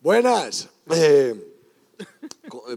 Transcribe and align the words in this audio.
Buenas. 0.00 0.68
Eh, 0.90 1.34
eh, 1.98 2.76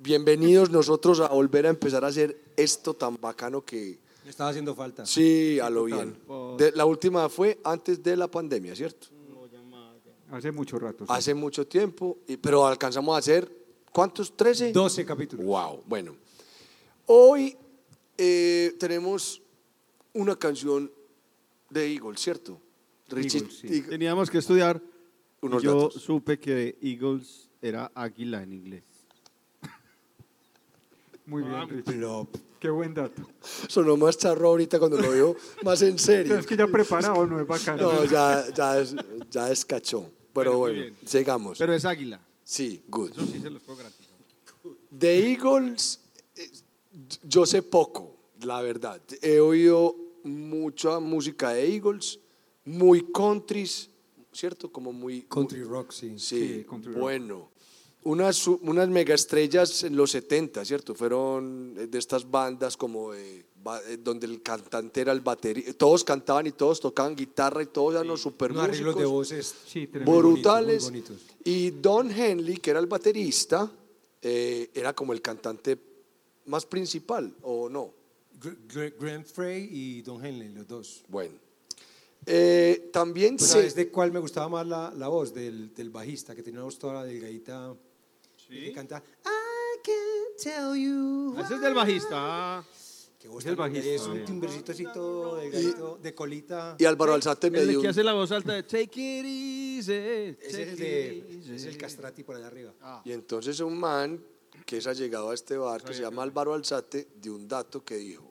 bienvenidos 0.00 0.70
nosotros 0.70 1.20
a 1.20 1.28
volver 1.28 1.66
a 1.66 1.70
empezar 1.70 2.04
a 2.04 2.08
hacer 2.08 2.38
esto 2.56 2.94
tan 2.94 3.16
bacano 3.20 3.64
que... 3.64 3.98
Me 4.24 4.30
estaba 4.30 4.50
haciendo 4.50 4.74
falta. 4.74 5.04
Sí, 5.04 5.58
a 5.60 5.68
lo 5.68 5.84
bien. 5.84 6.16
De- 6.56 6.72
la 6.72 6.86
última 6.86 7.28
fue 7.28 7.58
antes 7.64 8.02
de 8.02 8.16
la 8.16 8.28
pandemia, 8.28 8.74
¿cierto? 8.74 9.08
Hace 10.30 10.50
mucho 10.50 10.78
rato. 10.78 11.04
sí. 11.04 11.12
Hace 11.12 11.34
mucho 11.34 11.66
tiempo, 11.66 12.18
y- 12.26 12.36
pero 12.36 12.66
alcanzamos 12.66 13.14
a 13.14 13.18
hacer, 13.18 13.50
¿cuántos? 13.92 14.34
¿13? 14.36 14.72
12 14.72 15.04
capítulos. 15.04 15.44
Wow, 15.44 15.82
bueno. 15.86 16.16
Hoy 17.06 17.56
eh, 18.16 18.74
tenemos 18.78 19.42
una 20.14 20.36
canción 20.36 20.90
de 21.68 21.92
Eagle, 21.92 22.16
¿cierto? 22.16 22.58
Richie, 23.08 23.40
sí. 23.50 23.66
Eagle- 23.68 23.90
Teníamos 23.90 24.30
que 24.30 24.38
estudiar. 24.38 24.80
Unos 25.44 25.62
Yo 25.62 25.74
datos. 25.82 26.02
supe 26.02 26.38
que 26.38 26.78
Eagles 26.80 27.50
era 27.60 27.90
águila 27.94 28.42
en 28.42 28.52
inglés. 28.52 28.84
Muy 31.26 31.42
bien, 31.42 31.54
Ah, 31.54 31.66
Richie. 31.68 31.92
Plop. 31.94 32.34
Qué 32.60 32.70
buen 32.70 32.94
dato. 32.94 33.22
Sonó 33.68 33.96
más 33.98 34.16
charro 34.16 34.48
ahorita 34.48 34.78
cuando 34.78 34.96
lo 34.98 35.10
veo 35.10 35.36
más 35.62 35.82
en 35.82 35.98
serio. 35.98 36.28
Pero 36.28 36.40
es 36.40 36.46
que 36.46 36.56
ya 36.56 36.66
preparado 36.66 37.26
no 37.26 37.38
es 37.38 37.46
bacano. 37.46 37.92
No, 37.92 38.04
ya, 38.06 38.46
ya, 38.54 38.78
es, 38.80 38.96
ya 39.30 39.50
es 39.50 39.64
cachón. 39.66 40.04
Pero 40.32 40.32
Bueno, 40.32 40.52
muy 40.52 40.58
bueno, 40.70 40.82
bien. 40.96 40.96
sigamos. 41.06 41.58
Pero 41.58 41.74
es 41.74 41.84
águila. 41.84 42.20
sí, 42.42 42.82
good. 42.88 43.10
Eso 43.12 43.26
sí 43.26 43.38
se 43.40 43.50
los 43.50 43.62
puedo 43.62 43.76
garantizar. 43.78 44.14
De 44.90 45.30
Eagles, 45.32 46.00
eh, 46.36 46.50
yo 47.24 47.44
sé 47.44 47.62
poco, 47.62 48.16
la 48.40 48.62
verdad. 48.62 49.00
He 49.20 49.40
oído 49.40 49.94
mucha 50.22 51.00
música 51.00 51.50
de 51.50 51.70
Eagles, 51.74 52.18
muy 52.64 53.02
countries, 53.12 53.90
¿cierto? 54.34 54.70
Como 54.70 54.92
muy... 54.92 55.22
Country 55.22 55.62
rock, 55.62 55.92
sí. 55.92 56.18
Sí, 56.18 56.48
Sí, 56.58 56.64
country 56.68 56.92
rock. 56.92 57.00
bueno. 57.00 57.50
Unas, 58.06 58.46
unas 58.48 58.86
mega 58.90 59.14
estrellas 59.14 59.82
en 59.82 59.96
los 59.96 60.10
70, 60.10 60.62
¿cierto? 60.66 60.94
Fueron 60.94 61.74
eh, 61.78 61.86
de 61.86 61.98
estas 61.98 62.30
bandas 62.30 62.76
como 62.76 63.14
eh, 63.14 63.46
eh, 63.88 63.96
donde 63.98 64.26
el 64.26 64.42
cantante 64.42 65.00
era 65.00 65.12
el 65.12 65.20
batería. 65.22 65.72
Todos 65.72 66.04
cantaban 66.04 66.46
y 66.46 66.52
todos 66.52 66.80
tocaban 66.80 67.16
guitarra 67.16 67.62
y 67.62 67.66
todos 67.66 67.94
eran 67.94 68.06
los 68.06 68.20
super 68.20 68.50
arreglos 68.50 68.94
de 68.96 69.06
músicos 69.06 69.10
voces. 69.10 69.54
Sí, 69.66 69.86
brutales. 69.86 70.82
muy 70.90 71.00
bonitos. 71.00 71.16
Y 71.44 71.70
Don 71.70 72.10
Henley, 72.10 72.58
que 72.58 72.72
era 72.72 72.80
el 72.80 72.86
baterista, 72.86 73.72
eh, 74.20 74.68
era 74.74 74.92
como 74.92 75.14
el 75.14 75.22
cantante 75.22 75.78
más 76.44 76.66
principal, 76.66 77.34
¿o 77.40 77.70
no? 77.70 77.90
Gr- 78.38 78.58
Gr- 78.68 78.94
Grant 79.00 79.26
Frey 79.26 79.66
y 79.70 80.02
Don 80.02 80.22
Henley, 80.22 80.50
los 80.52 80.68
dos. 80.68 81.04
Bueno. 81.08 81.36
Eh, 82.26 82.90
también 82.92 83.36
¿Tú 83.36 83.44
sé... 83.44 83.52
sabes 83.52 83.74
de 83.74 83.90
cuál 83.90 84.12
me 84.12 84.18
gustaba 84.18 84.48
más 84.48 84.66
la, 84.66 84.92
la 84.96 85.08
voz? 85.08 85.32
Del, 85.34 85.72
del 85.74 85.90
bajista, 85.90 86.34
que 86.34 86.42
tenía 86.42 86.60
una 86.60 86.64
voz 86.64 86.78
toda 86.78 87.04
delgadita. 87.04 87.74
y 88.48 88.66
Que 88.66 88.72
canta 88.72 89.02
I 89.24 89.80
can't 89.82 90.36
tell 90.42 90.74
you. 90.80 91.36
Ese 91.38 91.54
es 91.54 91.60
del 91.60 91.74
bajista. 91.74 92.08
ah. 92.58 92.64
Qué 93.18 93.28
voz 93.28 93.42
Es 93.42 93.50
el 93.50 93.56
bajista, 93.56 93.88
Es 93.88 94.02
un 94.02 94.18
sí. 94.18 94.24
timbercito 94.26 94.72
así 94.72 94.84
todo 94.92 95.36
delgadito, 95.36 95.96
de 96.02 96.14
colita. 96.14 96.76
Y 96.78 96.84
Álvaro 96.84 97.14
Alzate 97.14 97.50
me 97.50 97.60
El 97.60 97.68
dio... 97.70 97.80
que 97.80 97.88
hace 97.88 98.04
la 98.04 98.12
voz 98.12 98.30
alta 98.32 98.52
de 98.52 98.62
Take 98.64 98.82
it 99.00 99.24
easy. 99.24 99.92
Ese 99.92 100.28
es, 100.28 100.38
take 100.50 100.62
el 100.72 100.76
de, 100.76 101.18
easy". 101.38 101.54
es 101.54 101.64
el 101.64 101.78
castrati 101.78 102.22
por 102.22 102.36
allá 102.36 102.48
arriba. 102.48 102.74
Y 103.04 103.12
entonces 103.12 103.60
un 103.60 103.78
man 103.78 104.22
que 104.66 104.76
es 104.76 104.86
allegado 104.86 105.30
a 105.30 105.34
este 105.34 105.56
bar, 105.56 105.82
que 105.82 105.94
se 105.94 106.02
llama 106.02 106.22
Álvaro 106.22 106.52
Alzate, 106.52 107.08
dio 107.20 107.34
un 107.34 107.48
dato 107.48 107.82
que 107.82 107.96
dijo, 107.96 108.30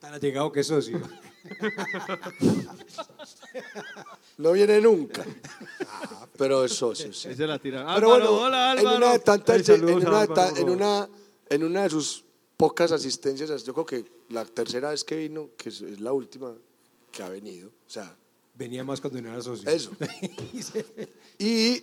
Tan 0.00 0.14
allegado 0.14 0.52
que 0.52 0.62
socio. 0.62 1.00
no 4.38 4.52
viene 4.52 4.80
nunca, 4.80 5.24
pero 6.36 6.64
es 6.64 6.72
socio, 6.72 7.12
sí. 7.12 7.28
Ese 7.28 7.46
la 7.46 7.58
tira. 7.58 7.80
Pero 7.94 8.12
Álvaro, 8.14 8.30
bueno, 8.32 8.46
hola 8.46 8.72
en 8.72 8.78
Álvaro. 8.80 8.96
una 8.98 9.12
de 9.12 9.18
tantas, 9.20 9.56
Hey, 9.58 9.64
saludos 9.64 10.02
en, 10.02 10.08
una 10.08 10.18
a 10.18 10.26
de 10.26 10.34
ta- 10.34 10.44
Álvaro. 10.48 10.62
en 10.62 10.70
una, 10.70 11.08
en 11.48 11.64
una 11.64 11.82
de 11.84 11.90
sus 11.90 12.24
pocas 12.56 12.92
asistencias, 12.92 13.64
yo 13.64 13.72
creo 13.74 13.86
que 13.86 14.04
la 14.30 14.44
tercera 14.44 14.90
vez 14.90 15.04
que 15.04 15.16
vino, 15.16 15.50
que 15.56 15.68
es, 15.70 15.80
es 15.80 16.00
la 16.00 16.12
última 16.12 16.52
que 17.12 17.22
ha 17.22 17.28
venido, 17.28 17.68
o 17.68 17.90
sea, 17.90 18.14
Venía 18.58 18.82
más 18.84 19.02
cuando 19.02 19.20
no 19.20 19.30
era 19.30 19.42
socio. 19.42 19.68
eso. 19.70 19.90
Y 21.38 21.82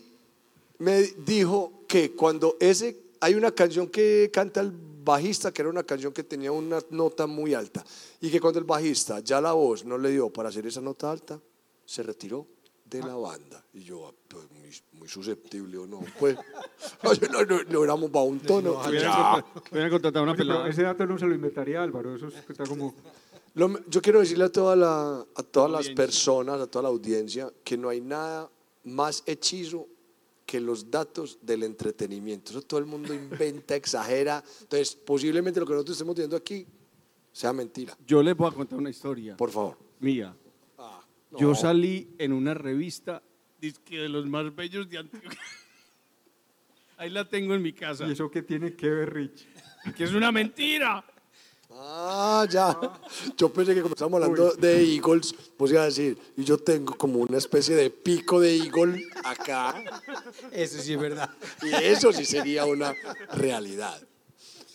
me 0.80 1.04
dijo 1.04 1.84
que 1.88 2.14
cuando 2.14 2.58
ese, 2.60 2.98
hay 3.20 3.36
una 3.36 3.52
canción 3.52 3.88
que 3.90 4.32
canta 4.34 4.62
el 4.62 4.72
bajista, 5.04 5.52
que 5.52 5.62
era 5.62 5.70
una 5.70 5.84
canción 5.84 6.14
que 6.14 6.24
tenía 6.24 6.52
una 6.52 6.80
nota 6.92 7.28
muy 7.28 7.54
alta, 7.54 7.84
y 8.22 8.30
que 8.30 8.40
cuando 8.40 8.60
el 8.60 8.66
bajista 8.66 9.20
ya 9.20 9.42
la 9.42 9.54
voz 9.54 9.84
no 9.86 9.98
le 9.98 10.10
dio 10.12 10.30
para 10.30 10.50
hacer 10.50 10.66
esa 10.68 10.82
nota 10.82 11.12
alta, 11.12 11.40
se 11.86 12.04
retiró 12.04 12.48
de 12.86 13.00
la 13.02 13.16
banda. 13.16 13.64
Y 13.74 13.84
yo, 13.84 14.08
ah, 14.08 14.14
pues, 14.28 14.46
muy, 14.52 14.70
muy 15.00 15.08
susceptible 15.08 15.78
o 15.78 15.88
no, 15.88 16.02
pues, 16.20 16.38
no, 17.32 17.44
no, 17.46 17.64
no 17.64 17.84
éramos 17.84 18.10
para 18.12 18.26
un 18.26 18.40
tono. 18.40 18.80
Hubieran 19.72 19.90
contratado 19.92 20.24
una 20.24 20.36
pelada. 20.36 20.68
ese 20.70 20.84
dato 20.84 21.06
no 21.06 21.18
se 21.18 21.26
lo 21.26 21.34
inventaría 21.36 21.82
Álvaro. 21.82 22.16
Eso 22.16 22.28
es- 22.28 22.36
está 22.50 22.66
como. 22.66 22.94
Lo- 23.56 23.86
yo 23.88 24.02
quiero 24.02 24.20
decirle 24.20 24.46
a, 24.46 24.52
toda 24.52 24.76
la, 24.76 25.26
a 25.36 25.44
todas 25.44 25.70
las 25.70 25.90
personas, 25.90 26.60
a 26.60 26.68
toda 26.68 26.84
la 26.84 26.90
audiencia, 26.90 27.52
que 27.64 27.78
no 27.78 27.90
hay 27.90 28.02
nada 28.02 28.50
más 28.84 29.24
hechizo 29.26 29.88
que 30.54 30.60
los 30.60 30.92
datos 30.92 31.40
del 31.42 31.64
entretenimiento. 31.64 32.52
Eso 32.52 32.62
todo 32.62 32.80
el 32.80 32.86
mundo 32.86 33.12
inventa, 33.12 33.76
exagera. 33.76 34.44
Entonces, 34.62 34.96
posiblemente 34.96 35.60
lo 35.60 35.66
que 35.66 35.74
nosotros 35.74 35.98
estemos 35.98 36.16
viendo 36.16 36.36
aquí 36.36 36.68
sea 37.32 37.52
mentira. 37.54 37.98
Yo 38.06 38.22
les 38.22 38.38
voy 38.38 38.52
a 38.52 38.52
contar 38.52 38.78
una 38.78 38.92
historia 38.92 39.36
Por 39.36 39.50
favor. 39.50 39.80
mía. 40.00 40.38
Yo 41.40 41.56
salí 41.56 42.14
en 42.20 42.34
una 42.34 42.54
revista 42.54 43.24
dizque 43.60 43.98
de 43.98 44.10
los 44.10 44.28
más 44.28 44.56
bellos 44.56 44.88
de 44.88 45.00
Antioquia. 45.00 45.32
Ahí 46.98 47.10
la 47.10 47.28
tengo 47.28 47.56
en 47.56 47.64
mi 47.64 47.74
casa. 47.74 48.08
¿Y 48.08 48.12
eso 48.12 48.30
qué 48.30 48.44
tiene 48.44 48.76
que 48.76 48.88
ver, 48.88 49.12
Rich? 49.12 49.48
Que 49.98 50.04
es 50.04 50.14
una 50.14 50.32
mentira. 50.32 51.04
Ah, 51.72 52.46
ya. 52.50 52.78
Yo 53.38 53.52
pensé 53.52 53.74
que 53.74 53.82
como 53.82 53.94
estamos 53.96 54.22
hablando 54.22 54.52
de 54.54 54.84
Eagles, 54.96 55.34
pues 55.58 55.72
iba 55.72 55.82
a 55.82 55.86
decir, 55.86 56.18
y 56.38 56.44
yo 56.44 56.58
tengo 56.58 56.94
como 56.96 57.20
una 57.20 57.38
especie 57.38 57.76
de 57.76 57.90
pico 57.90 58.40
de 58.40 58.58
Eagle 58.58 59.06
acá. 59.24 59.84
Eso 60.52 60.80
sí 60.80 60.94
es 60.94 61.00
verdad. 61.00 61.30
Y 61.62 61.74
eso 61.74 62.12
sí 62.14 62.26
sería 62.26 62.66
una 62.66 62.94
realidad. 63.34 64.00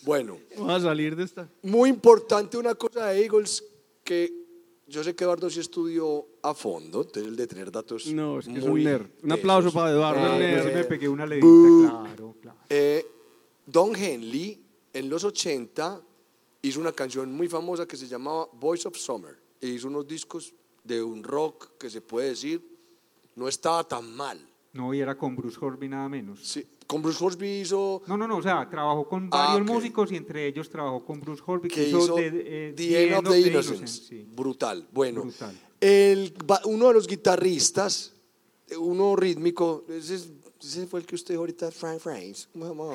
Bueno. 0.03 0.37
Vamos 0.57 0.73
a 0.83 0.87
salir 0.87 1.15
de 1.15 1.23
esta. 1.23 1.47
Muy 1.63 1.89
importante 1.89 2.57
una 2.57 2.75
cosa 2.75 3.07
de 3.07 3.21
Eagles 3.23 3.63
que 4.03 4.33
yo 4.87 5.03
sé 5.03 5.15
que 5.15 5.23
Eduardo 5.23 5.49
sí 5.49 5.59
estudió 5.59 6.25
a 6.41 6.53
fondo, 6.55 7.01
entonces 7.01 7.25
el 7.27 7.35
de 7.35 7.45
tener 7.47 7.71
datos. 7.71 8.07
No, 8.07 8.39
es 8.39 8.47
que 8.47 8.57
es 8.57 8.65
muy 8.65 8.81
un 8.81 8.91
nerd. 8.91 9.05
Un 9.21 9.31
aplauso 9.31 9.67
tesos. 9.69 9.73
para 9.73 9.91
Eduardo. 9.91 10.25
Eh, 10.25 10.27
Pues 10.29 10.39
nerd. 10.65 10.67
sí 10.69 10.73
me 10.75 10.83
pegué 10.85 11.07
una 11.09 11.25
leidita, 11.27 12.01
claro, 12.03 12.35
claro. 12.41 12.57
Eh, 12.69 13.05
Don 13.67 13.95
Henley 13.95 14.59
en 14.93 15.09
los 15.09 15.23
80 15.23 16.01
hizo 16.61 16.79
una 16.79 16.91
canción 16.91 17.31
muy 17.31 17.47
famosa 17.47 17.85
que 17.87 17.97
se 17.97 18.07
llamaba 18.07 18.47
Voice 18.53 18.87
of 18.87 18.97
Summer. 18.97 19.37
E 19.61 19.67
hizo 19.67 19.87
unos 19.87 20.07
discos 20.07 20.53
de 20.83 21.01
un 21.03 21.23
rock 21.23 21.77
que 21.77 21.89
se 21.89 22.01
puede 22.01 22.29
decir 22.29 22.61
no 23.35 23.47
estaba 23.47 23.83
tan 23.87 24.13
mal. 24.15 24.39
No, 24.73 24.93
y 24.93 24.99
era 24.99 25.17
con 25.17 25.35
Bruce 25.35 25.57
Horby 25.59 25.89
nada 25.89 26.07
menos. 26.09 26.47
Sí, 26.47 26.65
con 26.85 27.01
Bruce 27.01 27.23
Hornsby 27.23 27.61
hizo 27.61 28.01
No, 28.05 28.17
no, 28.17 28.27
no, 28.27 28.37
o 28.37 28.41
sea, 28.41 28.69
trabajó 28.69 29.07
con 29.07 29.27
Ah, 29.31 29.47
varios 29.55 29.67
ok. 29.69 29.75
músicos 29.75 30.11
y 30.11 30.15
entre 30.17 30.45
ellos 30.47 30.69
trabajó 30.69 31.03
con 31.03 31.19
Bruce 31.19 31.41
Horby, 31.45 31.69
que 31.69 31.87
hizo 31.89 32.15
de, 32.15 32.73
The, 32.75 33.03
eh, 33.03 33.13
End 33.15 33.27
of 33.27 33.33
the 33.33 33.39
Innocence. 33.39 34.03
sí. 34.07 34.27
Brutal. 34.29 34.87
Bueno, 34.91 35.23
Brutal. 35.23 35.57
El, 35.81 36.33
uno 36.65 36.89
de 36.89 36.93
los 36.93 37.07
guitarristas, 37.07 38.13
uno 38.77 39.15
rítmico, 39.15 39.85
ese, 39.89 40.15
es- 40.15 40.29
ese 40.61 40.85
fue 40.87 40.99
el 40.99 41.05
que 41.05 41.15
usted 41.15 41.33
dijo 41.33 41.41
ahorita, 41.41 41.71
Frank 41.71 41.99
Frames. 41.99 42.49
Mamá. 42.53 42.93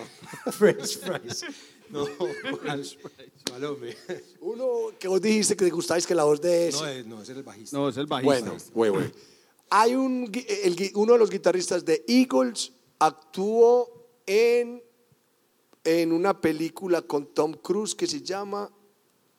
French 0.52 0.98
fries. 0.98 1.44
No. 1.90 2.06
¿Cuál, 3.48 3.64
hombre? 3.64 3.96
Uno 4.40 4.66
que 4.98 5.06
vos 5.08 5.20
dijiste 5.20 5.56
que 5.56 5.64
te 5.66 5.70
gustáis 5.70 6.06
que 6.06 6.14
la 6.14 6.24
voz 6.24 6.40
de 6.40 6.68
ese. 6.68 6.78
No, 6.80 6.86
es- 6.88 7.06
no, 7.06 7.22
ese 7.22 7.32
es 7.32 7.38
el 7.38 7.44
bajista. 7.44 7.76
No, 7.76 7.88
es 7.88 7.96
el 7.96 8.06
bajista. 8.06 8.40
bueno, 8.40 8.56
güey, 8.72 8.90
güey. 8.90 9.12
Hay 9.70 9.94
un, 9.94 10.30
el 10.64 10.76
gui- 10.76 10.92
uno 10.94 11.12
de 11.14 11.18
los 11.18 11.30
guitarristas 11.30 11.84
de 11.84 12.04
Eagles 12.06 12.72
actuó 12.98 14.08
en, 14.26 14.82
en 15.84 16.12
una 16.12 16.40
película 16.40 17.02
con 17.02 17.26
Tom 17.34 17.54
Cruise 17.54 17.94
que 17.94 18.06
se 18.06 18.20
llama 18.22 18.70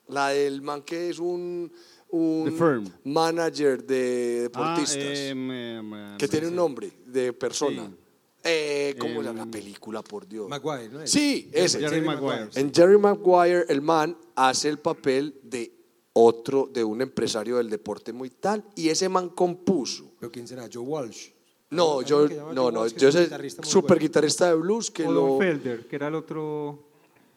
la 0.08 0.28
del 0.28 0.62
man 0.62 0.82
que 0.82 1.10
es 1.10 1.18
un, 1.18 1.72
un 2.10 2.44
The 2.44 2.50
Firm. 2.52 2.92
manager 3.04 3.84
de 3.84 4.50
Ah, 4.54 4.76
deportistas. 4.76 5.18
em, 5.18 5.50
em, 5.50 5.94
em, 5.94 6.18
que 6.18 6.28
tiene 6.28 6.48
un 6.48 6.54
nombre 6.56 6.92
de 7.06 7.32
persona. 7.32 7.86
Sí. 7.86 7.94
Eh, 8.46 8.94
¿Cómo 8.98 9.22
la 9.22 9.46
película, 9.46 10.02
por 10.02 10.26
Dios? 10.26 10.48
Maguire, 10.48 10.88
¿no 10.88 11.02
es? 11.02 11.10
Sí, 11.10 11.50
ese. 11.52 11.80
Jerry 11.80 11.96
Jerry 11.96 12.06
Maguire. 12.06 12.44
Maguire. 12.44 12.60
En 12.60 12.72
Jerry 12.72 12.98
Maguire, 12.98 13.64
el 13.68 13.82
man 13.82 14.16
hace 14.36 14.68
el 14.68 14.78
papel 14.78 15.40
de 15.42 15.72
otro, 16.12 16.70
de 16.72 16.82
un 16.84 17.02
empresario 17.02 17.56
del 17.58 17.68
deporte 17.68 18.12
muy 18.12 18.30
tal, 18.30 18.64
y 18.74 18.88
ese 18.88 19.08
man 19.08 19.30
compuso. 19.30 20.12
¿Pero 20.18 20.32
quién 20.32 20.46
será? 20.46 20.68
Joe 20.72 20.82
Walsh. 20.82 21.28
No, 21.70 22.00
yo, 22.02 22.28
no, 22.28 22.70
no, 22.70 22.86
yo 22.86 23.10
muy 23.10 23.50
super 23.62 23.82
bueno. 23.82 24.00
guitarrista 24.00 24.48
de 24.48 24.54
blues 24.54 24.90
que 24.90 25.04
O 25.04 25.10
lo, 25.10 25.38
Felder, 25.38 25.88
que 25.88 25.96
era 25.96 26.06
el 26.06 26.14
otro, 26.14 26.84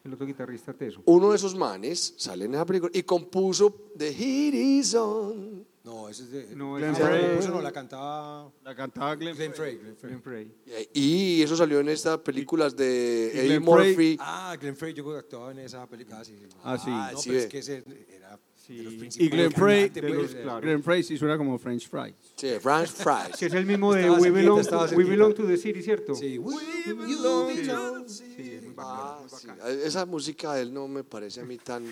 el 0.03 0.13
otro 0.13 0.27
guitarrista 0.27 0.71
teso. 0.73 1.01
uno 1.05 1.31
de 1.31 1.35
esos 1.35 1.55
manes 1.55 2.13
sale 2.17 2.45
en 2.45 2.53
esa 2.53 2.63
película 2.65 2.91
y 2.93 3.01
compuso 3.03 3.91
The 3.97 4.13
Heat 4.13 4.53
Is 4.53 4.93
On. 4.93 5.65
No, 5.89 6.07
ese 6.09 6.23
es 6.23 6.31
de. 6.31 6.55
No, 6.55 6.75
Glenn 6.75 6.91
esa- 6.93 7.07
Frey. 7.07 7.25
Eso 7.39 7.49
no, 7.49 7.61
la 7.61 7.71
cantaba 7.71 8.51
La 8.63 8.75
cantaba 8.75 9.15
Glenn, 9.15 9.35
Glenn 9.35 9.53
Frey. 9.53 9.77
Frey. 9.77 9.83
Glenn 9.83 9.95
Frey. 9.97 10.11
Glenn 10.11 10.21
Frey. 10.21 10.89
Y 10.93 11.41
eso 11.41 11.55
salió 11.55 11.79
en 11.79 11.89
estas 11.89 12.19
películas 12.19 12.75
de 12.75 13.29
Eddie 13.31 13.47
Glenn 13.57 13.63
Frey- 13.65 13.87
Murphy. 13.89 14.17
Ah, 14.19 14.55
Glenn 14.59 14.75
Frey, 14.75 14.93
yo 14.93 15.03
creo 15.03 15.15
que 15.15 15.19
actuaba 15.21 15.51
en 15.51 15.59
esa 15.59 15.87
película. 15.87 16.19
Ah, 16.19 16.25
sí. 16.25 16.31
Ah, 16.63 16.77
sí. 16.77 17.13
No, 17.15 17.17
sí, 17.21 17.29
pero 17.29 17.39
es 17.41 17.47
que 17.47 17.57
ese 17.59 17.83
era 18.09 18.29
de 18.67 18.83
los 18.83 18.93
Sí. 18.93 18.99
principales. 18.99 19.17
Y 19.17 19.29
Glenn 19.29 19.51
Frey, 19.51 19.89
de 19.89 20.01
pues, 20.01 20.13
los- 20.13 20.35
claro. 20.35 20.61
Glenn 20.61 20.83
Frey 20.83 21.01
sí 21.03 21.17
suena 21.17 21.37
como 21.39 21.57
French 21.57 21.89
fries. 21.89 22.13
Sí, 22.35 22.49
French 22.61 22.89
fries. 22.89 23.35
Que 23.39 23.45
es 23.47 23.53
el 23.53 23.65
mismo 23.65 23.93
de 23.95 24.11
We 24.11 24.29
Belong, 24.29 24.61
We. 24.95 25.03
Belong 25.05 25.33
to 25.33 25.47
the 25.47 25.57
City, 25.57 25.81
¿cierto? 25.81 26.13
Sí. 26.13 26.37
We 26.37 26.53
belong. 26.93 28.07
Sí, 28.07 28.51
es 28.53 28.63
muy 28.63 28.73
bacano, 28.75 29.01
Ah, 29.01 29.21
muy. 29.65 29.83
Esa 29.83 30.05
música 30.05 30.53
de 30.53 30.61
él 30.61 30.71
no 30.73 30.87
me 30.87 31.03
parece 31.03 31.41
a 31.41 31.45
mí 31.45 31.57
tan. 31.57 31.83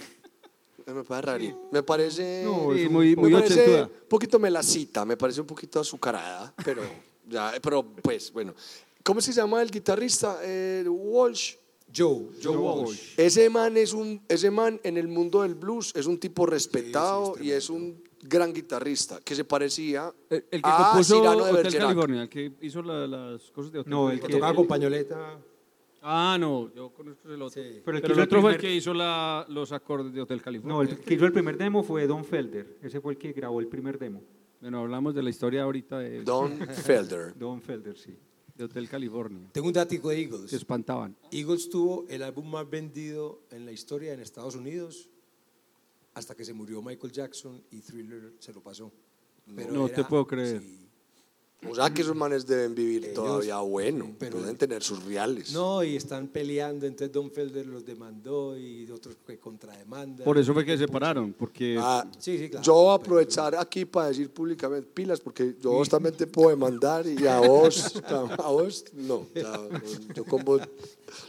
Me 0.88 1.04
parece 1.04 1.26
raro. 1.26 1.68
Me 1.72 1.84
parece. 1.84 2.44
No, 2.46 2.74
Sí, 2.74 2.82
es 2.82 2.88
un 2.88 2.94
muy, 2.94 3.16
poco- 3.16 3.22
muy 3.28 3.34
me 3.36 3.40
parece 3.42 3.82
un 3.84 3.90
poquito 4.08 4.40
melacita, 4.40 5.06
me 5.06 5.18
parece 5.18 5.42
un 5.42 5.48
poquito 5.48 5.80
azucarada, 5.80 6.54
pero 6.64 6.82
ya, 7.30 7.54
pero 7.62 7.84
pues 7.84 8.32
bueno. 8.32 8.54
¿Cómo 9.04 9.22
se 9.22 9.32
llama 9.32 9.62
el 9.62 9.70
guitarrista? 9.72 10.40
Eh, 10.44 10.84
Walsh. 10.88 11.56
Joe, 11.96 12.28
Joe 12.44 12.58
Walsh. 12.58 13.14
Ese 13.16 13.50
man 13.50 13.78
es 13.78 13.94
un, 13.94 14.22
ese 14.28 14.52
man 14.52 14.80
en 14.84 14.98
el 14.98 15.08
mundo 15.08 15.42
del 15.44 15.56
blues 15.56 15.94
es 15.96 16.06
un 16.06 16.20
tipo 16.20 16.46
respetado 16.46 17.36
y 17.42 17.52
es 17.52 17.70
un 17.70 18.04
gran 18.22 18.52
guitarrista 18.54 19.20
que 19.24 19.34
se 19.36 19.46
parecía 19.46 20.14
El, 20.30 20.44
el 20.52 20.62
que 20.62 20.70
a 20.70 20.90
compuso 20.92 21.16
Cyrano 21.22 21.46
de 21.46 21.52
Hotel. 21.54 21.78
California, 21.78 22.22
el 22.24 22.30
que 22.30 22.52
hizo 22.62 22.82
la- 22.82 23.08
las 23.08 23.42
cosas 23.52 23.72
de 23.72 23.80
Hotel 23.80 23.90
No, 23.90 24.12
el 24.12 24.20
Que 24.20 24.28
que- 24.28 24.34
tocaba 24.34 24.54
con 24.54 24.68
pañoleta. 24.68 25.38
Ah, 26.10 26.38
no, 26.40 26.74
yo 26.74 26.90
conozco 26.94 27.28
el 27.30 27.42
otro. 27.42 27.62
Sí. 27.62 27.82
Pero 27.84 27.98
el 27.98 28.02
Pero 28.02 28.14
el 28.14 28.20
otro 28.22 28.40
fue 28.42 28.54
el 28.54 28.58
que 28.58 28.74
hizo 28.74 28.94
la- 28.94 29.46
los 29.50 29.72
acordes 29.74 30.14
de 30.14 30.22
Hotel 30.22 30.42
California. 30.42 30.74
No, 30.76 30.82
el 30.82 30.98
que 31.00 31.14
hizo 31.16 31.26
el 31.26 31.34
primer 31.34 31.58
demo 31.58 31.84
fue 31.84 32.08
Don 32.08 32.24
Felder. 32.24 32.78
Ese 32.82 33.02
fue 33.02 33.12
el 33.14 33.20
que 33.20 33.34
grabó 33.34 33.60
el 33.60 33.68
primer 33.68 34.00
demo. 34.00 34.24
Bueno, 34.62 34.80
hablamos 34.80 35.14
de 35.14 35.22
la 35.22 35.30
historia 35.30 35.64
ahorita 35.64 36.00
de, 36.00 36.24
Don 36.24 36.58
Felder. 36.58 37.38
Don 37.38 37.62
Felder, 37.62 37.98
sí. 37.98 38.16
de 38.56 38.64
Hotel 38.64 38.88
California. 38.88 39.50
Tengo 39.52 39.68
un 39.68 39.74
dático 39.74 40.10
de 40.10 40.22
Eagles. 40.22 40.50
Se 40.50 40.56
espantaban. 40.56 41.16
Eagles 41.32 41.70
tuvo 41.70 42.06
el 42.08 42.24
álbum 42.24 42.50
más 42.50 42.70
vendido 42.70 43.42
en 43.52 43.66
la 43.66 43.74
historia 43.74 44.14
en 44.14 44.22
Estados 44.22 44.56
Unidos 44.56 45.10
hasta 46.14 46.34
que 46.36 46.46
se 46.46 46.54
murió 46.54 46.82
Michael 46.82 47.12
Jackson 47.12 47.62
y 47.70 47.82
Thriller 47.82 48.34
se 48.40 48.54
lo 48.54 48.62
pasó. 48.62 48.92
Pero 49.56 49.72
No 49.74 49.88
te 49.90 50.04
puedo 50.06 50.26
creer. 50.26 50.62
sí. 50.62 50.87
O 51.68 51.74
sea 51.74 51.90
que 51.92 52.04
esos 52.04 52.16
manes 52.16 52.46
deben 52.46 52.76
vivir 52.76 53.04
Ellos- 53.04 53.16
todavía 53.16 53.58
bueno, 53.58 54.14
pero- 54.20 54.40
deben 54.40 54.56
tener 54.58 54.84
sus 54.84 55.04
reales. 55.04 55.52
No, 55.54 55.84
y 55.84 55.96
están 55.96 56.28
peleando, 56.28 56.86
entonces 56.86 57.12
Don 57.12 57.32
Felder 57.32 57.66
los 57.66 57.84
demandó 57.84 58.56
y 58.56 58.90
otros 58.92 59.16
que 59.26 59.40
contrademandan. 59.40 60.24
Por 60.24 60.38
eso 60.38 60.54
fue 60.54 60.64
que 60.64 60.74
se 60.78 60.86
separaron, 60.86 61.34
porque 61.34 61.76
Ah, 61.80 62.06
Sí, 62.20 62.38
sí, 62.38 62.50
claro. 62.52 62.64
Yo 62.64 62.74
voy 62.76 62.92
a 62.92 62.94
aprovechar 62.94 63.56
aquí 63.56 63.86
para 63.86 64.10
decir 64.10 64.30
públicamente 64.30 64.88
pilas, 64.94 65.20
porque 65.20 65.56
yo 65.60 65.72
vos 65.72 65.90
también 65.90 66.16
te 66.16 66.28
puedo 66.28 66.50
demandar 66.50 67.08
y 67.08 67.26
a 67.26 67.40
vos, 67.40 68.02
a 68.06 68.50
vos 68.52 68.86
no. 68.94 69.26
yo 70.16 70.26
con 70.26 70.46
vos, 70.46 70.62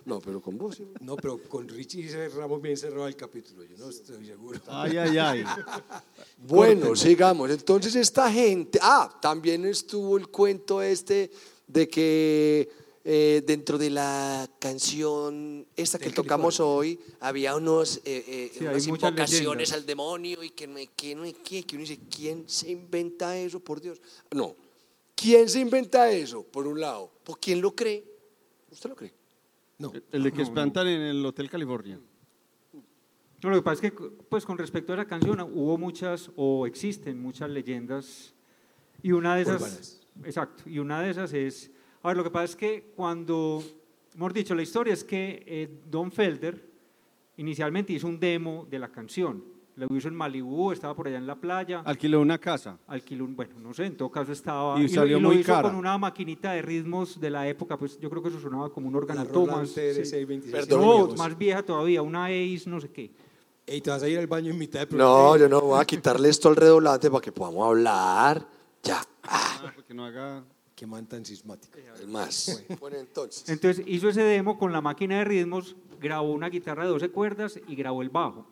no, 0.04 0.20
pero 0.20 0.42
con 0.42 0.58
vos 0.58 0.76
sí. 0.76 0.86
No, 1.00 1.16
pero 1.16 1.38
con 1.48 1.66
Richie 1.68 2.06
cerramos 2.06 2.60
bien 2.60 2.76
cerrado 2.76 3.08
el 3.08 3.16
capítulo, 3.16 3.64
yo 3.64 3.78
no 3.78 3.88
estoy 3.88 4.26
seguro. 4.26 4.60
ay, 4.68 4.96
ay, 4.98 5.16
ay. 5.18 5.44
Bueno, 6.46 6.94
sigamos. 6.94 7.50
Entonces 7.50 7.96
esta 7.96 8.30
gente, 8.30 8.78
ah, 8.82 9.18
también 9.22 9.64
estuvo 9.64 10.17
el 10.18 10.28
cuento 10.28 10.82
este 10.82 11.30
de 11.66 11.88
que 11.88 12.68
eh, 13.04 13.42
dentro 13.46 13.78
de 13.78 13.88
la 13.88 14.48
canción 14.58 15.66
esta 15.76 15.98
que 15.98 16.10
tocamos 16.10 16.60
hoy 16.60 17.00
había 17.20 17.56
unos, 17.56 17.98
eh, 18.04 18.24
eh, 18.26 18.50
Sí, 18.52 18.64
unas 18.64 18.86
invocaciones 18.86 19.72
al 19.72 19.86
demonio 19.86 20.42
y 20.42 20.50
que 20.50 20.66
no 20.66 20.76
hay 20.76 20.88
que 20.88 21.14
no 21.14 21.22
hay 21.22 21.32
que, 21.32 21.62
que 21.62 21.76
uno 21.76 21.82
dice, 21.82 22.00
¿quién 22.14 22.48
se 22.48 22.70
inventa 22.70 23.38
eso, 23.38 23.60
por 23.60 23.80
Dios? 23.80 24.00
No, 24.30 24.54
¿quién 25.14 25.48
se 25.48 25.60
inventa 25.60 26.10
eso, 26.10 26.42
por 26.42 26.66
un 26.66 26.80
lado? 26.80 27.10
¿Por 27.24 27.38
quién 27.38 27.60
lo 27.60 27.74
cree? 27.74 28.04
¿Usted 28.70 28.90
lo 28.90 28.96
cree? 28.96 29.14
No, 29.78 29.92
El 30.12 30.24
de 30.24 30.32
que 30.32 30.38
No, 30.38 30.44
espantan 30.44 30.88
en 30.88 31.00
el 31.00 31.24
Hotel 31.24 31.48
California. 31.48 32.00
No, 33.42 33.50
lo 33.50 33.56
que 33.56 33.62
pasa 33.62 33.86
es 33.86 33.92
que, 33.92 33.98
pues 34.28 34.44
con 34.44 34.58
respecto 34.58 34.92
a 34.92 34.96
la 34.96 35.06
canción, 35.06 35.40
hubo 35.40 35.78
muchas, 35.78 36.30
o 36.34 36.66
existen 36.66 37.22
muchas 37.22 37.48
leyendas, 37.48 38.34
y 39.02 39.12
una 39.12 39.36
de 39.36 39.42
esas, 39.42 39.62
Urbanas. 39.62 40.00
Exacto, 40.24 40.64
y 40.68 40.78
una 40.78 41.00
de 41.02 41.10
esas 41.10 41.32
es, 41.32 41.70
a 42.02 42.08
ver, 42.08 42.16
lo 42.16 42.24
que 42.24 42.30
pasa 42.30 42.44
es 42.44 42.56
que 42.56 42.92
cuando, 42.96 43.62
hemos 44.14 44.32
dicho, 44.34 44.54
la 44.54 44.62
historia 44.62 44.92
es 44.94 45.04
que 45.04 45.42
eh, 45.46 45.68
Don 45.90 46.10
Felder 46.12 46.66
inicialmente 47.36 47.92
hizo 47.92 48.06
un 48.06 48.18
demo 48.18 48.66
de 48.70 48.78
la 48.78 48.88
canción, 48.88 49.42
lo 49.76 49.86
hizo 49.96 50.08
en 50.08 50.14
Malibú, 50.16 50.72
estaba 50.72 50.92
por 50.96 51.06
allá 51.06 51.18
en 51.18 51.26
la 51.28 51.36
playa, 51.36 51.82
Alquiló 51.84 52.20
una 52.20 52.36
casa. 52.38 52.76
alquiló 52.88 53.24
un, 53.24 53.36
bueno, 53.36 53.60
no 53.60 53.72
sé, 53.72 53.86
en 53.86 53.96
todo 53.96 54.10
caso 54.10 54.32
estaba, 54.32 54.76
Y 54.80 54.82
lo- 54.82 54.88
salió 54.88 55.20
lo 55.20 55.28
muy 55.28 55.38
hizo 55.38 55.52
cara. 55.52 55.68
con 55.68 55.76
una 55.76 55.96
maquinita 55.96 56.50
de 56.52 56.62
ritmos 56.62 57.20
de 57.20 57.30
la 57.30 57.46
época, 57.48 57.76
pues 57.78 57.96
yo 58.00 58.10
creo 58.10 58.20
que 58.20 58.28
eso 58.30 58.40
sonaba 58.40 58.72
como 58.72 58.88
un 58.88 59.06
Thomas, 59.26 59.68
sí. 59.68 59.80
TR-626. 59.80 60.50
Perdón, 60.50 60.80
no, 60.80 61.14
más 61.14 61.38
vieja 61.38 61.62
todavía, 61.62 62.02
una 62.02 62.24
Ace, 62.26 62.64
no 62.66 62.80
sé 62.80 62.88
qué. 62.90 63.12
Ey, 63.66 63.80
te 63.80 63.90
vas 63.90 64.02
a 64.02 64.08
ir 64.08 64.18
al 64.18 64.26
baño 64.26 64.50
en 64.50 64.58
mitad 64.58 64.80
de 64.80 64.86
programa. 64.88 65.12
No, 65.12 65.36
yo 65.36 65.48
no 65.48 65.60
voy 65.60 65.80
a 65.80 65.84
quitarle 65.84 66.28
esto 66.30 66.48
al 66.48 66.56
redoblante 66.56 67.08
para 67.08 67.20
que 67.20 67.30
podamos 67.30 67.64
hablar. 67.68 68.48
Ya, 68.82 69.00
ah, 69.64 69.68
Ah, 69.68 69.72
porque 69.74 69.94
no 69.94 70.04
haga... 70.04 70.44
Qué 70.74 70.86
man 70.86 71.06
tan 71.08 71.24
sismático. 71.24 71.76
es 72.00 72.06
más. 72.06 72.64
Bueno, 72.80 72.98
entonces. 72.98 73.48
Entonces 73.48 73.84
hizo 73.88 74.08
ese 74.08 74.22
demo 74.22 74.56
con 74.58 74.72
la 74.72 74.80
máquina 74.80 75.18
de 75.18 75.24
ritmos, 75.24 75.74
grabó 76.00 76.32
una 76.32 76.48
guitarra 76.48 76.84
de 76.84 76.90
12 76.90 77.08
cuerdas 77.10 77.58
y 77.66 77.74
grabó 77.74 78.00
el 78.02 78.10
bajo. 78.10 78.46